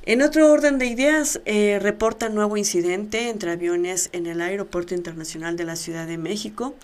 En 0.09 0.21
otro 0.21 0.49
orden 0.49 0.77
de 0.77 0.85
ideas, 0.85 1.41
eh, 1.43 1.79
reporta 1.81 2.29
nuevo 2.29 2.55
incidente 2.55 3.27
entre 3.27 3.51
aviones 3.51 4.07
en 4.13 4.25
el 4.25 4.39
Aeropuerto 4.39 4.95
Internacional 4.95 5.57
de 5.57 5.65
la 5.65 5.75
Ciudad 5.75 6.07
de 6.07 6.17
México. 6.17 6.75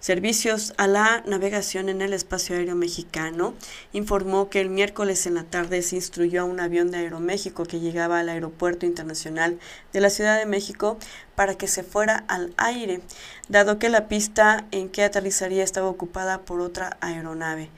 Servicios 0.00 0.74
a 0.78 0.88
la 0.88 1.22
navegación 1.24 1.88
en 1.88 2.02
el 2.02 2.12
espacio 2.12 2.56
aéreo 2.56 2.74
mexicano 2.74 3.54
informó 3.92 4.50
que 4.50 4.60
el 4.60 4.68
miércoles 4.68 5.28
en 5.28 5.34
la 5.34 5.44
tarde 5.44 5.80
se 5.82 5.94
instruyó 5.94 6.40
a 6.40 6.44
un 6.44 6.58
avión 6.58 6.90
de 6.90 6.96
Aeroméxico 6.96 7.62
que 7.66 7.78
llegaba 7.78 8.18
al 8.18 8.28
Aeropuerto 8.28 8.84
Internacional 8.84 9.60
de 9.92 10.00
la 10.00 10.10
Ciudad 10.10 10.36
de 10.36 10.46
México 10.46 10.98
para 11.36 11.54
que 11.54 11.68
se 11.68 11.84
fuera 11.84 12.24
al 12.26 12.52
aire, 12.56 13.00
dado 13.48 13.78
que 13.78 13.90
la 13.90 14.08
pista 14.08 14.66
en 14.72 14.88
que 14.88 15.04
aterrizaría 15.04 15.62
estaba 15.62 15.86
ocupada 15.86 16.40
por 16.40 16.60
otra 16.60 16.96
aeronave. 17.00 17.70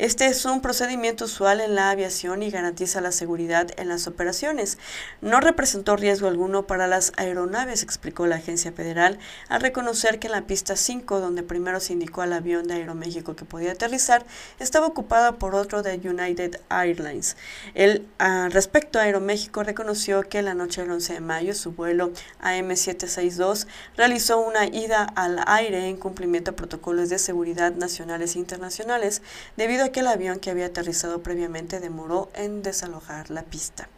Este 0.00 0.28
es 0.28 0.46
un 0.46 0.62
procedimiento 0.62 1.26
usual 1.26 1.60
en 1.60 1.74
la 1.74 1.90
aviación 1.90 2.42
y 2.42 2.50
garantiza 2.50 3.02
la 3.02 3.12
seguridad 3.12 3.68
en 3.76 3.90
las 3.90 4.06
operaciones. 4.06 4.78
No 5.20 5.40
representó 5.40 5.94
riesgo 5.94 6.26
alguno 6.26 6.66
para 6.66 6.86
las 6.86 7.12
aeronaves, 7.18 7.82
explicó 7.82 8.26
la 8.26 8.36
agencia 8.36 8.72
federal, 8.72 9.18
al 9.50 9.60
reconocer 9.60 10.18
que 10.18 10.28
en 10.28 10.32
la 10.32 10.46
pista 10.46 10.74
5, 10.74 11.20
donde 11.20 11.42
primero 11.42 11.80
se 11.80 11.92
indicó 11.92 12.22
al 12.22 12.32
avión 12.32 12.66
de 12.66 12.76
Aeroméxico 12.76 13.36
que 13.36 13.44
podía 13.44 13.72
aterrizar, 13.72 14.24
estaba 14.58 14.86
ocupada 14.86 15.32
por 15.32 15.54
otro 15.54 15.82
de 15.82 15.96
United 15.96 16.58
Airlines. 16.70 17.36
El, 17.74 18.06
ah, 18.18 18.48
respecto 18.50 18.98
a 18.98 19.02
Aeroméxico, 19.02 19.64
reconoció 19.64 20.22
que 20.22 20.40
la 20.40 20.54
noche 20.54 20.80
del 20.80 20.92
11 20.92 21.12
de 21.12 21.20
mayo 21.20 21.54
su 21.54 21.72
vuelo 21.72 22.10
AM762 22.40 23.66
realizó 23.98 24.40
una 24.40 24.64
ida 24.64 25.04
al 25.14 25.44
aire 25.46 25.88
en 25.88 25.98
cumplimiento 25.98 26.52
a 26.52 26.56
protocolos 26.56 27.10
de 27.10 27.18
seguridad 27.18 27.74
nacionales 27.74 28.34
e 28.34 28.38
internacionales, 28.38 29.20
debido 29.58 29.84
a 29.84 29.89
que 29.92 30.00
el 30.00 30.06
avión 30.06 30.38
que 30.38 30.50
había 30.50 30.66
aterrizado 30.66 31.22
previamente 31.22 31.80
demoró 31.80 32.30
en 32.34 32.62
desalojar 32.62 33.30
la 33.30 33.42
pista. 33.42 33.88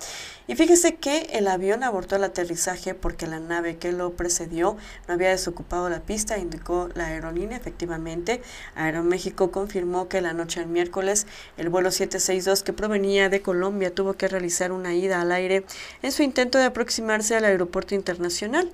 Y 0.48 0.56
fíjese 0.56 0.96
que 0.96 1.28
el 1.32 1.46
avión 1.46 1.84
abortó 1.84 2.16
el 2.16 2.24
aterrizaje 2.24 2.94
porque 2.94 3.26
la 3.26 3.38
nave 3.38 3.76
que 3.76 3.92
lo 3.92 4.12
precedió 4.14 4.76
no 5.06 5.14
había 5.14 5.30
desocupado 5.30 5.88
la 5.88 6.00
pista, 6.00 6.36
indicó 6.36 6.88
la 6.94 7.06
aerolínea. 7.06 7.56
Efectivamente, 7.56 8.42
Aeroméxico 8.74 9.52
confirmó 9.52 10.08
que 10.08 10.20
la 10.20 10.32
noche 10.32 10.60
del 10.60 10.68
miércoles 10.68 11.26
el 11.56 11.68
vuelo 11.68 11.90
762 11.90 12.64
que 12.64 12.72
provenía 12.72 13.28
de 13.28 13.40
Colombia 13.40 13.94
tuvo 13.94 14.14
que 14.14 14.28
realizar 14.28 14.72
una 14.72 14.94
ida 14.94 15.20
al 15.20 15.32
aire 15.32 15.64
en 16.02 16.12
su 16.12 16.22
intento 16.22 16.58
de 16.58 16.64
aproximarse 16.64 17.36
al 17.36 17.44
aeropuerto 17.44 17.94
internacional. 17.94 18.72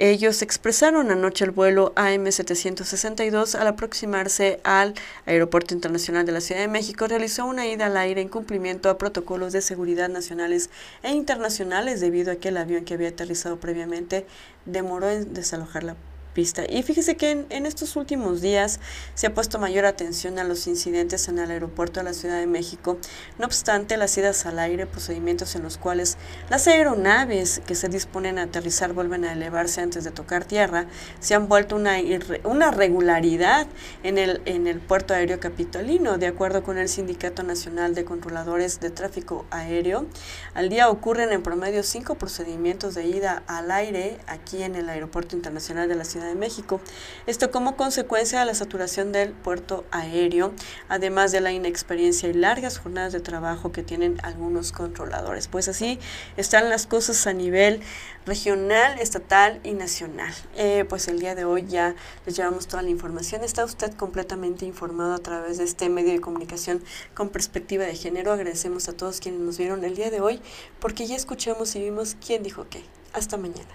Ellos 0.00 0.42
expresaron 0.42 1.10
anoche 1.10 1.44
el 1.44 1.50
vuelo 1.50 1.92
AM762 1.96 3.56
al 3.56 3.66
aproximarse 3.66 4.60
al 4.62 4.94
Aeropuerto 5.26 5.74
Internacional 5.74 6.24
de 6.24 6.30
la 6.30 6.40
Ciudad 6.40 6.60
de 6.60 6.68
México. 6.68 7.08
Realizó 7.08 7.44
una 7.46 7.66
ida 7.66 7.86
al 7.86 7.96
aire 7.96 8.20
en 8.20 8.28
cumplimiento 8.28 8.90
a 8.90 8.96
protocolos 8.96 9.52
de 9.52 9.60
seguridad 9.60 10.08
nacionales 10.08 10.70
e 11.02 11.10
internacionales 11.10 12.00
debido 12.00 12.30
a 12.30 12.36
que 12.36 12.50
el 12.50 12.58
avión 12.58 12.84
que 12.84 12.94
había 12.94 13.08
aterrizado 13.08 13.58
previamente 13.58 14.24
demoró 14.66 15.10
en 15.10 15.34
desalojar 15.34 15.82
la 15.82 15.96
Y 16.38 16.82
fíjese 16.84 17.16
que 17.16 17.32
en, 17.32 17.46
en, 17.50 17.66
estos 17.66 17.96
últimos 17.96 18.40
días 18.40 18.78
se 19.14 19.26
ha 19.26 19.34
puesto 19.34 19.58
mayor 19.58 19.84
atención 19.86 20.38
a 20.38 20.44
los 20.44 20.68
incidentes 20.68 21.26
en 21.26 21.40
el 21.40 21.50
aeropuerto 21.50 21.98
de 21.98 22.04
la 22.04 22.12
Ciudad 22.12 22.38
de 22.38 22.46
México. 22.46 22.96
No 23.38 23.46
obstante, 23.46 23.96
las 23.96 24.16
idas 24.16 24.46
al 24.46 24.60
aire, 24.60 24.86
procedimientos 24.86 25.56
en 25.56 25.64
los 25.64 25.78
cuales 25.78 26.16
las 26.48 26.68
aeronaves 26.68 27.60
que 27.66 27.74
se 27.74 27.88
disponen 27.88 28.38
a 28.38 28.44
aterrizar 28.44 28.92
vuelven 28.92 29.24
a 29.24 29.32
elevarse 29.32 29.80
antes 29.80 30.04
de 30.04 30.12
tocar 30.12 30.44
tierra, 30.44 30.86
se 31.18 31.34
han 31.34 31.48
vuelto 31.48 31.74
una, 31.74 31.96
una 32.44 32.70
regularidad 32.70 33.66
en 34.04 34.18
el, 34.18 34.40
en 34.44 34.68
el 34.68 34.78
puerto 34.78 35.14
aéreo 35.14 35.40
capitolino. 35.40 36.18
De 36.18 36.28
acuerdo 36.28 36.62
con 36.62 36.78
el 36.78 36.88
Sindicato 36.88 37.42
Nacional 37.42 37.96
de 37.96 38.04
Controladores 38.04 38.78
de 38.78 38.90
Tráfico 38.90 39.44
Aéreo, 39.50 40.06
al 40.54 40.68
día 40.68 40.88
ocurren 40.88 41.32
en 41.32 41.42
promedio 41.42 41.82
cinco 41.82 42.14
procedimientos 42.14 42.94
de 42.94 43.06
ida 43.08 43.42
al 43.48 43.72
aire 43.72 44.18
aquí 44.28 44.62
en 44.62 44.76
el 44.76 44.88
Aeropuerto 44.88 45.34
Internacional 45.34 45.88
de 45.88 45.96
la 45.96 46.04
Ciudad 46.04 46.27
de 46.28 46.34
México. 46.34 46.80
Esto 47.26 47.50
como 47.50 47.76
consecuencia 47.76 48.40
de 48.40 48.46
la 48.46 48.54
saturación 48.54 49.12
del 49.12 49.32
puerto 49.32 49.84
aéreo, 49.90 50.52
además 50.88 51.32
de 51.32 51.40
la 51.40 51.52
inexperiencia 51.52 52.28
y 52.28 52.34
largas 52.34 52.78
jornadas 52.78 53.12
de 53.12 53.20
trabajo 53.20 53.72
que 53.72 53.82
tienen 53.82 54.18
algunos 54.22 54.72
controladores. 54.72 55.48
Pues 55.48 55.68
así 55.68 55.98
están 56.36 56.70
las 56.70 56.86
cosas 56.86 57.26
a 57.26 57.32
nivel 57.32 57.80
regional, 58.26 58.98
estatal 59.00 59.60
y 59.64 59.72
nacional. 59.72 60.32
Eh, 60.56 60.84
pues 60.88 61.08
el 61.08 61.18
día 61.18 61.34
de 61.34 61.44
hoy 61.44 61.66
ya 61.66 61.96
les 62.26 62.36
llevamos 62.36 62.68
toda 62.68 62.82
la 62.82 62.90
información. 62.90 63.42
Está 63.42 63.64
usted 63.64 63.92
completamente 63.94 64.66
informado 64.66 65.14
a 65.14 65.18
través 65.18 65.58
de 65.58 65.64
este 65.64 65.88
medio 65.88 66.12
de 66.12 66.20
comunicación 66.20 66.82
con 67.14 67.30
perspectiva 67.30 67.84
de 67.84 67.94
género. 67.94 68.32
Agradecemos 68.32 68.88
a 68.88 68.92
todos 68.92 69.20
quienes 69.20 69.40
nos 69.40 69.58
vieron 69.58 69.84
el 69.84 69.96
día 69.96 70.10
de 70.10 70.20
hoy 70.20 70.40
porque 70.80 71.06
ya 71.06 71.16
escuchamos 71.16 71.74
y 71.74 71.80
vimos 71.80 72.16
quién 72.24 72.42
dijo 72.42 72.66
qué. 72.68 72.84
Hasta 73.12 73.36
mañana. 73.36 73.68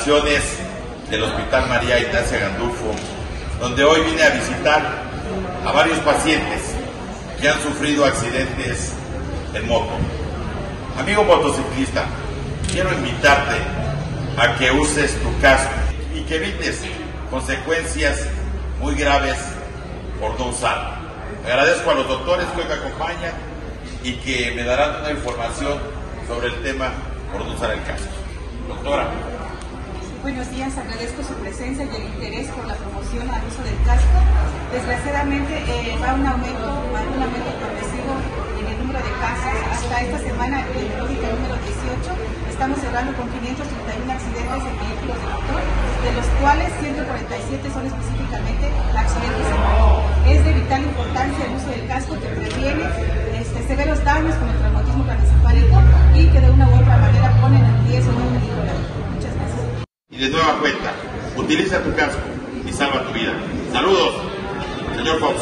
Instalaciones 0.00 0.42
del 1.10 1.22
Hospital 1.24 1.68
María 1.68 1.98
Ignacia 1.98 2.38
Gandulfo, 2.38 2.94
donde 3.60 3.84
hoy 3.84 4.00
vine 4.00 4.22
a 4.22 4.30
visitar 4.30 4.82
a 5.66 5.72
varios 5.72 5.98
pacientes 5.98 6.62
que 7.38 7.48
han 7.48 7.60
sufrido 7.60 8.06
accidentes 8.06 8.94
en 9.52 9.68
moto. 9.68 9.90
Amigo 10.98 11.22
motociclista, 11.24 12.06
quiero 12.72 12.92
invitarte 12.94 13.56
a 14.38 14.56
que 14.56 14.70
uses 14.70 15.20
tu 15.20 15.38
casco 15.40 15.70
y 16.14 16.22
que 16.22 16.36
evites 16.36 16.80
consecuencias 17.30 18.20
muy 18.80 18.94
graves 18.94 19.36
por 20.18 20.38
no 20.38 20.46
usarlo. 20.46 20.94
Agradezco 21.44 21.90
a 21.90 21.94
los 21.94 22.08
doctores 22.08 22.46
que 22.54 22.62
hoy 22.62 22.68
me 22.68 22.74
acompañan 22.74 23.34
y 24.02 24.12
que 24.14 24.52
me 24.52 24.64
darán 24.64 25.00
una 25.00 25.10
información 25.10 25.78
sobre 26.26 26.48
el 26.48 26.62
tema 26.62 26.90
por 27.30 27.44
no 27.44 27.52
usar 27.52 27.72
el 27.72 27.82
casco. 27.82 28.08
Doctora. 28.66 29.39
Buenos 30.20 30.50
días, 30.52 30.76
agradezco 30.76 31.24
su 31.24 31.32
presencia 31.40 31.80
y 31.80 31.96
el 31.96 32.04
interés 32.12 32.52
por 32.52 32.68
la 32.68 32.76
promoción 32.76 33.24
al 33.24 33.40
uso 33.40 33.64
del 33.64 33.72
casco. 33.88 34.20
Desgraciadamente 34.68 35.48
eh, 35.64 35.96
va 35.96 36.12
un 36.12 36.26
aumento, 36.28 36.68
va 36.92 37.00
un 37.08 37.24
aumento 37.24 37.48
progresivo 37.56 38.20
en 38.60 38.66
el 38.68 38.76
número 38.84 39.00
de 39.00 39.12
casos. 39.16 39.56
Hasta 39.72 39.96
esta 40.04 40.20
semana, 40.20 40.60
epidemiológica 40.60 41.24
número 41.24 41.56
18, 41.56 42.52
estamos 42.52 42.76
cerrando 42.84 43.16
con 43.16 43.32
531 43.32 44.12
accidentes 44.12 44.60
en 44.60 44.76
vehículos 44.76 45.16
de 45.16 45.28
motor, 45.32 45.60
de 46.04 46.10
los 46.12 46.26
cuales 46.36 46.68
147 46.84 47.72
son 47.72 47.84
específicamente 47.88 48.64
accidentes 48.92 49.46
en 49.48 49.60
motor. 49.64 50.04
Es 50.28 50.40
de 50.44 50.52
vital 50.52 50.80
importancia 50.84 51.40
el 51.48 51.52
uso 51.56 51.68
del 51.72 51.84
casco 51.88 52.12
que 52.20 52.28
previene 52.28 52.84
este, 53.40 53.58
severos 53.72 53.96
daños 54.04 54.36
como 54.36 54.52
el 54.52 54.58
traumatismo 54.60 55.00
craneoencefálico 55.00 55.76
y 56.12 56.28
que 56.28 56.40
de 56.44 56.50
una 56.52 56.68
u 56.68 56.76
otra 56.76 57.08
manera 57.08 57.32
ponen 57.40 57.64
en 57.64 57.76
riesgo 57.88 58.12
un 58.12 58.36
película. 58.36 58.99
De 60.20 60.28
nueva 60.28 60.58
cuenta, 60.60 60.92
utiliza 61.34 61.82
tu 61.82 61.94
casco 61.94 62.20
y 62.68 62.70
salva 62.74 63.02
tu 63.04 63.14
vida. 63.14 63.32
Saludos, 63.72 64.16
señor 64.94 65.18
Fox. 65.18 65.40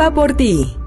Va 0.00 0.14
por 0.14 0.34
ti. 0.34 0.79